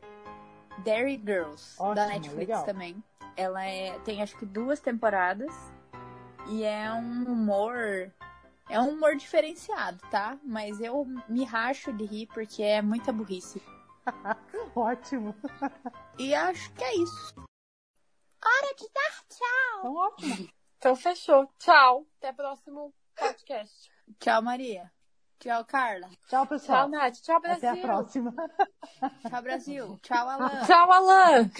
Dairy 0.80 1.20
Girls, 1.26 1.76
Ótimo, 1.80 1.96
da 1.96 2.08
Netflix 2.08 2.38
legal. 2.38 2.66
também. 2.66 3.04
Ela 3.36 3.66
é, 3.66 3.98
tem 4.00 4.22
acho 4.22 4.38
que 4.38 4.46
duas 4.46 4.80
temporadas 4.80 5.54
e 6.50 6.64
é 6.64 6.92
um 6.92 7.24
humor 7.24 8.12
é 8.72 8.80
um 8.80 8.92
humor 8.92 9.16
diferenciado, 9.18 10.00
tá? 10.10 10.40
Mas 10.44 10.80
eu 10.80 11.06
me 11.28 11.44
racho 11.44 11.92
de 11.92 12.06
rir 12.06 12.28
porque 12.28 12.64
é 12.64 12.82
muita 12.82 13.12
burrice. 13.12 13.62
ótimo. 14.74 15.36
E 16.18 16.34
acho 16.34 16.72
que 16.74 16.84
é 16.84 16.96
isso. 16.96 17.34
Hora 18.44 18.76
de 18.76 18.90
dar 18.94 19.24
tchau. 19.30 19.80
Então, 19.80 19.96
ótimo. 19.96 20.50
Então 20.78 20.96
fechou. 20.96 21.54
Tchau. 21.60 22.08
Até 22.18 22.32
o 22.32 22.34
próximo 22.34 22.94
podcast. 23.16 23.92
Tchau, 24.20 24.42
Maria. 24.42 24.90
Tchau, 25.38 25.66
Carla. 25.66 26.10
Tchau, 26.30 26.48
pessoal. 26.48 26.90
Tchau, 26.90 26.90
Nath. 26.90 27.22
Tchau, 27.22 27.42
Brasil. 27.42 27.70
Até 27.70 27.80
a 27.80 27.82
próxima. 27.82 28.34
Tchau, 29.30 29.42
Brasil. 29.42 30.00
Tchau, 30.02 30.30
Alan. 30.30 30.66
Tchau, 30.66 30.92
Alan. 30.92 31.52